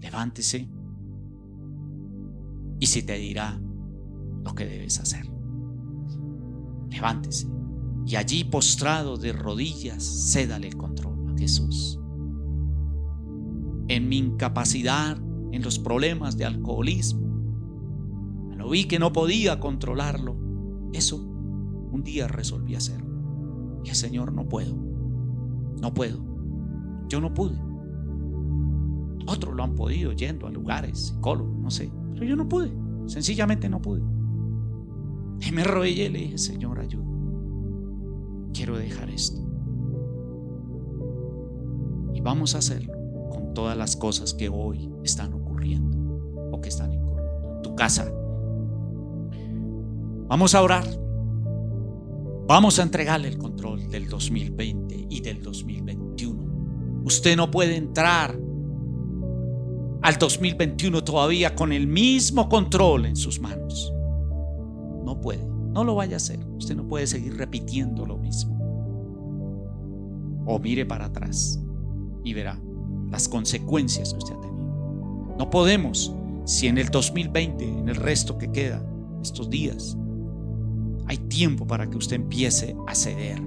Levántese 0.00 0.68
y 2.80 2.86
si 2.86 3.02
te 3.02 3.14
dirá 3.14 3.60
lo 4.44 4.54
que 4.54 4.64
debes 4.64 4.98
hacer. 4.98 5.30
Levántese 6.88 7.46
y 8.06 8.16
allí 8.16 8.44
postrado 8.44 9.16
de 9.16 9.32
rodillas, 9.32 10.02
cédale 10.02 10.68
el 10.68 10.76
control 10.76 11.30
a 11.30 11.38
Jesús. 11.38 11.96
en 13.88 14.08
mi 14.08 14.18
incapacidad, 14.18 15.16
en 15.50 15.62
los 15.62 15.80
problemas 15.80 16.36
de 16.36 16.44
alcoholismo. 16.44 17.26
Lo 18.56 18.70
vi 18.70 18.84
que 18.84 19.00
no 19.00 19.12
podía 19.12 19.58
controlarlo. 19.58 20.36
Eso 20.92 21.16
un 21.16 22.02
día 22.04 22.28
resolví 22.28 22.76
hacer. 22.76 23.02
Y 23.82 23.92
Señor, 23.94 24.32
no 24.32 24.48
puedo. 24.48 24.76
No 25.80 25.92
puedo. 25.92 26.24
Yo 27.08 27.20
no 27.20 27.34
pude. 27.34 27.60
Otros 29.26 29.56
lo 29.56 29.64
han 29.64 29.74
podido 29.74 30.12
yendo 30.12 30.46
a 30.46 30.50
lugares, 30.50 31.08
psicólogos, 31.08 31.58
no 31.58 31.70
sé. 31.70 31.90
Pero 32.14 32.24
yo 32.24 32.36
no 32.36 32.48
pude. 32.48 32.70
Sencillamente 33.06 33.68
no 33.68 33.80
pude. 33.80 34.02
Y 35.40 35.52
me 35.52 35.62
arrodillé 35.62 36.06
y 36.06 36.08
le 36.10 36.18
dije, 36.18 36.38
Señor, 36.38 36.78
ayuda. 36.78 37.04
Quiero 38.52 38.76
dejar 38.76 39.08
esto. 39.10 39.40
Y 42.14 42.20
vamos 42.20 42.54
a 42.54 42.58
hacerlo 42.58 42.92
con 43.30 43.54
todas 43.54 43.76
las 43.76 43.96
cosas 43.96 44.34
que 44.34 44.48
hoy 44.48 44.90
están 45.02 45.32
ocurriendo 45.32 45.98
o 46.52 46.60
que 46.60 46.68
están 46.68 46.90
ocurriendo 46.90 47.56
en 47.56 47.62
tu 47.62 47.74
casa. 47.74 48.12
Vamos 50.28 50.54
a 50.54 50.62
orar. 50.62 50.86
Vamos 52.46 52.78
a 52.78 52.82
entregarle 52.82 53.28
el 53.28 53.38
control 53.38 53.88
del 53.88 54.08
2020 54.08 55.06
y 55.08 55.20
del 55.20 55.42
2021. 55.42 57.02
Usted 57.04 57.36
no 57.36 57.50
puede 57.50 57.76
entrar 57.76 58.38
al 60.02 60.16
2021 60.16 61.04
todavía 61.04 61.54
con 61.54 61.72
el 61.72 61.86
mismo 61.86 62.48
control 62.48 63.06
en 63.06 63.16
sus 63.16 63.40
manos. 63.40 63.92
No 65.04 65.20
puede, 65.20 65.44
no 65.44 65.84
lo 65.84 65.94
vaya 65.94 66.14
a 66.14 66.16
hacer. 66.16 66.38
Usted 66.56 66.76
no 66.76 66.86
puede 66.86 67.06
seguir 67.06 67.36
repitiendo 67.36 68.06
lo 68.06 68.16
mismo. 68.16 68.58
O 70.46 70.58
mire 70.58 70.86
para 70.86 71.06
atrás 71.06 71.60
y 72.24 72.34
verá 72.34 72.58
las 73.10 73.28
consecuencias 73.28 74.12
que 74.12 74.18
usted 74.18 74.34
ha 74.34 74.40
tenido. 74.40 75.34
No 75.38 75.50
podemos, 75.50 76.14
si 76.44 76.66
en 76.66 76.78
el 76.78 76.88
2020, 76.88 77.64
en 77.64 77.88
el 77.88 77.96
resto 77.96 78.38
que 78.38 78.50
queda, 78.50 78.82
estos 79.22 79.50
días, 79.50 79.96
hay 81.06 81.18
tiempo 81.18 81.66
para 81.66 81.88
que 81.90 81.96
usted 81.96 82.16
empiece 82.16 82.74
a 82.86 82.94
ceder 82.94 83.40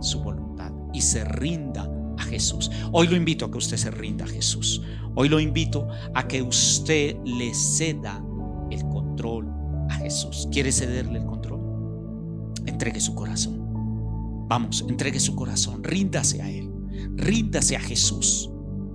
su 0.00 0.20
voluntad 0.20 0.72
y 0.92 1.00
se 1.00 1.24
rinda 1.24 1.90
a 2.18 2.22
Jesús. 2.22 2.70
Hoy 2.92 3.08
lo 3.08 3.16
invito 3.16 3.44
a 3.44 3.50
que 3.50 3.58
usted 3.58 3.76
se 3.76 3.90
rinda 3.90 4.24
a 4.24 4.28
Jesús. 4.28 4.82
Hoy 5.14 5.28
lo 5.28 5.40
invito 5.40 5.88
a 6.14 6.26
que 6.26 6.42
usted 6.42 7.16
le 7.24 7.54
ceda 7.54 8.22
el 8.70 8.82
control 8.88 9.48
a 9.88 9.94
Jesús. 9.94 10.48
¿Quiere 10.52 10.72
cederle 10.72 11.18
el 11.18 11.26
control? 11.26 11.60
Entregue 12.66 13.00
su 13.00 13.14
corazón. 13.14 14.46
Vamos, 14.48 14.84
entregue 14.88 15.20
su 15.20 15.34
corazón. 15.34 15.82
Ríndase 15.82 16.42
a 16.42 16.50
Él. 16.50 16.70
Ríndase 17.16 17.76
a 17.76 17.80
Jesús. 17.80 18.50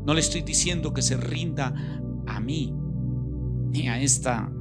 No 0.06 0.14
le 0.14 0.22
estoy 0.22 0.42
diciendo 0.42 0.94
que 0.94 1.02
se 1.02 1.18
rinda 1.18 1.74
a 2.28 2.40
mí 2.40 2.74
ni 3.72 3.88
a 3.88 4.02
esta 4.02 4.52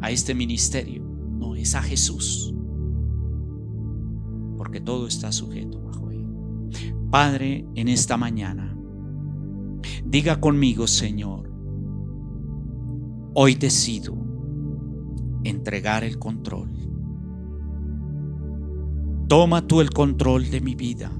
a 0.00 0.10
este 0.10 0.34
ministerio. 0.34 1.02
No, 1.02 1.54
es 1.56 1.74
a 1.74 1.82
Jesús. 1.82 2.54
Porque 4.56 4.80
todo 4.80 5.06
está 5.06 5.32
sujeto. 5.32 5.83
Padre, 7.14 7.64
en 7.76 7.86
esta 7.86 8.16
mañana, 8.16 8.76
diga 10.04 10.40
conmigo, 10.40 10.88
Señor, 10.88 11.48
hoy 13.34 13.54
decido 13.54 14.16
entregar 15.44 16.02
el 16.02 16.18
control. 16.18 16.72
Toma 19.28 19.64
tú 19.64 19.80
el 19.80 19.90
control 19.90 20.50
de 20.50 20.60
mi 20.60 20.74
vida 20.74 21.12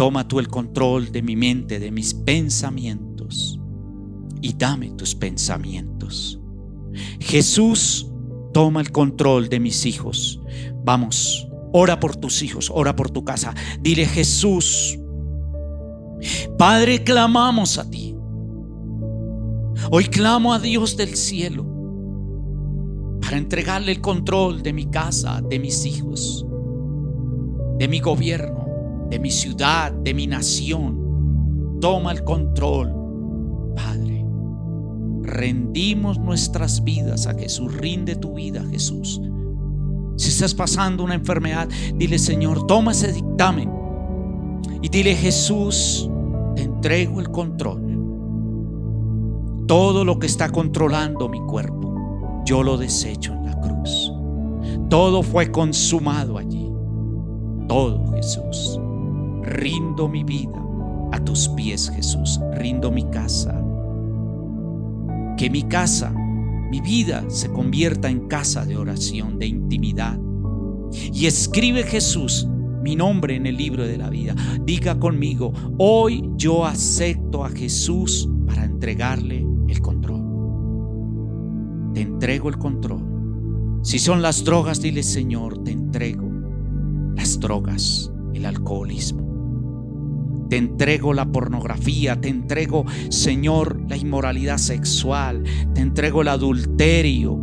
Toma 0.00 0.26
tú 0.26 0.38
el 0.38 0.48
control 0.48 1.12
de 1.12 1.20
mi 1.20 1.36
mente, 1.36 1.78
de 1.78 1.90
mis 1.90 2.14
pensamientos 2.14 3.60
y 4.40 4.54
dame 4.54 4.92
tus 4.92 5.14
pensamientos. 5.14 6.40
Jesús, 7.20 8.10
toma 8.54 8.80
el 8.80 8.90
control 8.92 9.50
de 9.50 9.60
mis 9.60 9.84
hijos. 9.84 10.40
Vamos, 10.82 11.46
ora 11.74 12.00
por 12.00 12.16
tus 12.16 12.42
hijos, 12.42 12.70
ora 12.72 12.96
por 12.96 13.10
tu 13.10 13.22
casa. 13.24 13.54
Dile 13.82 14.06
Jesús, 14.06 14.98
Padre, 16.58 17.02
clamamos 17.02 17.78
a 17.78 17.88
ti. 17.88 18.16
Hoy 19.90 20.04
clamo 20.04 20.52
a 20.52 20.58
Dios 20.58 20.96
del 20.96 21.16
cielo 21.16 21.66
para 23.20 23.38
entregarle 23.38 23.92
el 23.92 24.00
control 24.00 24.62
de 24.62 24.72
mi 24.72 24.86
casa, 24.86 25.40
de 25.40 25.58
mis 25.58 25.84
hijos, 25.86 26.46
de 27.78 27.88
mi 27.88 28.00
gobierno 28.00 28.60
de 29.10 29.18
mi 29.18 29.30
ciudad, 29.30 29.92
de 29.92 30.14
mi 30.14 30.26
nación. 30.26 31.78
Toma 31.80 32.12
el 32.12 32.24
control, 32.24 32.94
Padre. 33.74 34.24
Rendimos 35.22 36.18
nuestras 36.18 36.82
vidas 36.84 37.26
a 37.26 37.34
Jesús. 37.34 37.74
Rinde 37.74 38.14
tu 38.14 38.34
vida, 38.34 38.64
Jesús. 38.70 39.20
Si 40.16 40.28
estás 40.28 40.54
pasando 40.54 41.02
una 41.02 41.14
enfermedad, 41.14 41.68
dile, 41.96 42.18
Señor, 42.18 42.66
toma 42.66 42.92
ese 42.92 43.12
dictamen. 43.12 43.70
Y 44.82 44.88
dile, 44.88 45.14
Jesús, 45.14 46.10
te 46.56 46.62
entrego 46.62 47.20
el 47.20 47.30
control. 47.30 47.90
Todo 49.66 50.04
lo 50.04 50.18
que 50.18 50.26
está 50.26 50.48
controlando 50.48 51.28
mi 51.28 51.40
cuerpo, 51.40 52.42
yo 52.46 52.62
lo 52.62 52.76
desecho 52.76 53.32
en 53.34 53.44
la 53.44 53.60
cruz. 53.60 54.12
Todo 54.88 55.22
fue 55.22 55.52
consumado 55.52 56.38
allí. 56.38 56.72
Todo, 57.68 58.12
Jesús. 58.12 58.80
Rindo 59.42 60.08
mi 60.08 60.24
vida 60.24 60.60
a 61.12 61.20
tus 61.22 61.48
pies, 61.50 61.90
Jesús. 61.94 62.40
Rindo 62.54 62.90
mi 62.90 63.04
casa. 63.04 63.54
Que 65.36 65.48
mi 65.50 65.62
casa, 65.62 66.10
mi 66.10 66.80
vida 66.80 67.24
se 67.28 67.50
convierta 67.50 68.08
en 68.08 68.28
casa 68.28 68.64
de 68.64 68.76
oración, 68.76 69.38
de 69.38 69.46
intimidad. 69.46 70.18
Y 71.12 71.26
escribe 71.26 71.82
Jesús 71.82 72.48
mi 72.82 72.96
nombre 72.96 73.36
en 73.36 73.46
el 73.46 73.56
libro 73.56 73.86
de 73.86 73.98
la 73.98 74.10
vida. 74.10 74.34
Diga 74.64 74.98
conmigo, 74.98 75.52
hoy 75.78 76.28
yo 76.36 76.66
acepto 76.66 77.44
a 77.44 77.50
Jesús 77.50 78.28
para 78.46 78.64
entregarle 78.64 79.46
el 79.68 79.80
control. 79.80 80.20
Te 81.94 82.00
entrego 82.02 82.48
el 82.48 82.58
control. 82.58 83.80
Si 83.82 83.98
son 83.98 84.22
las 84.22 84.44
drogas, 84.44 84.80
dile 84.80 85.02
Señor, 85.02 85.64
te 85.64 85.72
entrego 85.72 86.30
las 87.14 87.40
drogas, 87.40 88.12
el 88.34 88.46
alcoholismo 88.46 89.30
te 90.50 90.56
entrego 90.56 91.14
la 91.14 91.30
pornografía, 91.30 92.20
te 92.20 92.28
entrego, 92.28 92.84
Señor, 93.08 93.80
la 93.88 93.96
inmoralidad 93.96 94.58
sexual, 94.58 95.44
te 95.74 95.80
entrego 95.80 96.22
el 96.22 96.28
adulterio, 96.28 97.38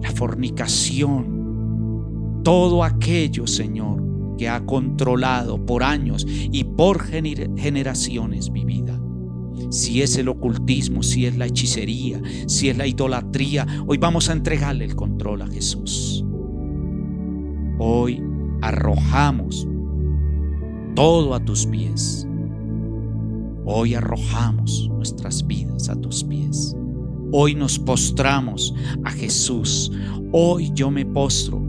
la 0.00 0.12
fornicación, 0.12 2.40
todo 2.44 2.84
aquello, 2.84 3.48
Señor, 3.48 4.05
que 4.36 4.48
ha 4.48 4.64
controlado 4.64 5.64
por 5.64 5.82
años 5.82 6.26
y 6.28 6.64
por 6.64 7.04
generaciones 7.04 8.50
mi 8.50 8.64
vida. 8.64 9.00
Si 9.70 10.02
es 10.02 10.16
el 10.16 10.28
ocultismo, 10.28 11.02
si 11.02 11.26
es 11.26 11.36
la 11.36 11.46
hechicería, 11.46 12.20
si 12.46 12.68
es 12.68 12.76
la 12.76 12.86
idolatría, 12.86 13.66
hoy 13.86 13.98
vamos 13.98 14.28
a 14.28 14.32
entregarle 14.32 14.84
el 14.84 14.94
control 14.94 15.42
a 15.42 15.46
Jesús. 15.46 16.24
Hoy 17.78 18.22
arrojamos 18.62 19.66
todo 20.94 21.34
a 21.34 21.44
tus 21.44 21.66
pies. 21.66 22.26
Hoy 23.64 23.94
arrojamos 23.94 24.88
nuestras 24.90 25.46
vidas 25.46 25.88
a 25.88 25.96
tus 25.96 26.22
pies. 26.24 26.76
Hoy 27.32 27.54
nos 27.54 27.78
postramos 27.78 28.74
a 29.04 29.10
Jesús. 29.10 29.90
Hoy 30.32 30.70
yo 30.74 30.90
me 30.90 31.04
postro 31.04 31.60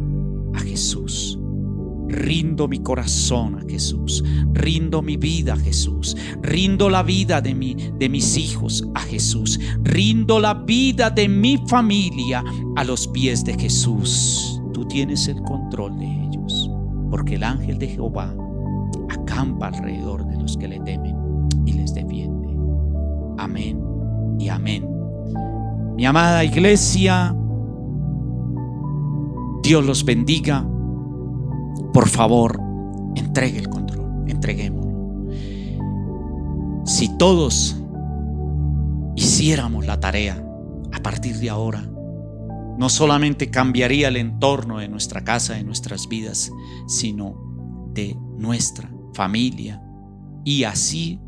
a 0.53 0.59
Jesús. 0.59 1.39
Rindo 2.07 2.67
mi 2.67 2.79
corazón 2.79 3.55
a 3.55 3.69
Jesús. 3.69 4.23
Rindo 4.53 5.01
mi 5.01 5.17
vida 5.17 5.53
a 5.53 5.57
Jesús. 5.57 6.15
Rindo 6.41 6.89
la 6.89 7.03
vida 7.03 7.41
de, 7.41 7.53
mi, 7.53 7.75
de 7.75 8.09
mis 8.09 8.37
hijos 8.37 8.83
a 8.93 9.01
Jesús. 9.01 9.59
Rindo 9.83 10.39
la 10.39 10.53
vida 10.53 11.09
de 11.09 11.27
mi 11.27 11.57
familia 11.67 12.43
a 12.75 12.83
los 12.83 13.07
pies 13.07 13.43
de 13.43 13.53
Jesús. 13.53 14.61
Tú 14.73 14.85
tienes 14.87 15.27
el 15.27 15.41
control 15.43 15.97
de 15.99 16.05
ellos. 16.05 16.69
Porque 17.09 17.35
el 17.35 17.43
ángel 17.43 17.77
de 17.77 17.87
Jehová 17.87 18.33
acampa 19.09 19.67
alrededor 19.67 20.25
de 20.25 20.37
los 20.37 20.57
que 20.57 20.67
le 20.67 20.79
temen 20.81 21.15
y 21.65 21.73
les 21.73 21.93
defiende. 21.93 22.47
Amén 23.37 23.79
y 24.39 24.49
amén. 24.49 24.87
Mi 25.95 26.05
amada 26.05 26.43
iglesia, 26.43 27.35
Dios 29.63 29.85
los 29.85 30.05
bendiga. 30.05 30.65
Por 31.93 32.07
favor, 32.07 32.59
entregue 33.15 33.59
el 33.59 33.69
control, 33.69 34.25
entreguémoslo. 34.27 34.87
Si 36.85 37.17
todos 37.17 37.75
hiciéramos 39.15 39.85
la 39.85 39.99
tarea 39.99 40.43
a 40.93 40.99
partir 41.01 41.37
de 41.37 41.49
ahora, 41.49 41.89
no 42.77 42.89
solamente 42.89 43.49
cambiaría 43.49 44.07
el 44.07 44.17
entorno 44.17 44.77
de 44.77 44.87
nuestra 44.87 45.23
casa, 45.23 45.55
de 45.55 45.63
nuestras 45.63 46.07
vidas, 46.07 46.51
sino 46.87 47.89
de 47.93 48.15
nuestra 48.37 48.91
familia. 49.13 49.81
Y 50.45 50.63
así 50.63 51.19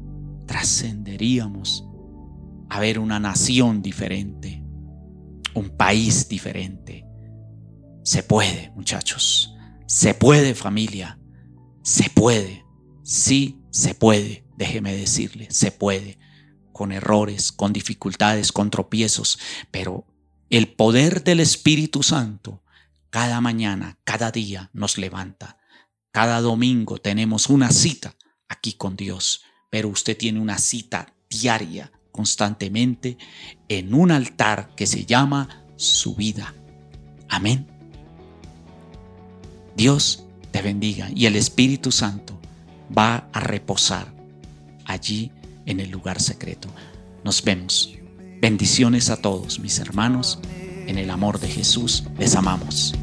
trascenderíamos 0.45 1.87
a 2.69 2.79
ver 2.79 2.99
una 2.99 3.19
nación 3.19 3.81
diferente, 3.81 4.63
un 5.55 5.71
país 5.71 6.29
diferente. 6.29 7.05
Se 8.03 8.23
puede, 8.23 8.71
muchachos. 8.75 9.55
Se 9.89 10.13
puede, 10.13 10.53
familia. 10.53 11.17
Se 11.81 12.11
puede. 12.11 12.63
Sí, 13.03 13.57
se 13.71 13.95
puede. 13.95 14.45
Déjeme 14.55 14.95
decirle, 14.95 15.47
se 15.49 15.71
puede. 15.71 16.19
Con 16.71 16.91
errores, 16.91 17.51
con 17.51 17.73
dificultades, 17.73 18.51
con 18.51 18.69
tropiezos. 18.69 19.39
Pero 19.71 20.05
el 20.51 20.67
poder 20.67 21.23
del 21.23 21.39
Espíritu 21.39 22.03
Santo 22.03 22.61
cada 23.09 23.41
mañana, 23.41 23.97
cada 24.03 24.29
día 24.29 24.69
nos 24.73 24.99
levanta. 24.99 25.57
Cada 26.11 26.39
domingo 26.39 26.99
tenemos 26.99 27.49
una 27.49 27.71
cita 27.71 28.15
aquí 28.47 28.73
con 28.73 28.95
Dios. 28.95 29.41
Pero 29.71 29.89
usted 29.89 30.15
tiene 30.15 30.39
una 30.39 30.59
cita 30.59 31.15
diaria, 31.31 31.91
constantemente, 32.11 33.17
en 33.67 33.95
un 33.95 34.11
altar 34.11 34.75
que 34.75 34.85
se 34.85 35.07
llama 35.07 35.65
su 35.77 36.13
vida. 36.13 36.53
Amén. 37.27 37.68
Dios 39.79 40.25
te 40.51 40.61
bendiga 40.61 41.07
y 41.15 41.25
el 41.25 41.37
Espíritu 41.37 41.89
Santo 41.93 42.37
va 42.95 43.29
a 43.31 43.39
reposar 43.39 44.13
allí 44.83 45.31
en 45.65 45.79
el 45.79 45.89
lugar 45.89 46.19
secreto. 46.19 46.67
Nos 47.23 47.41
vemos. 47.41 47.95
Bendiciones 48.41 49.09
a 49.09 49.15
todos 49.15 49.61
mis 49.61 49.79
hermanos. 49.79 50.39
En 50.85 50.97
el 50.97 51.09
amor 51.09 51.39
de 51.39 51.47
Jesús 51.47 52.03
les 52.17 52.35
amamos. 52.35 52.93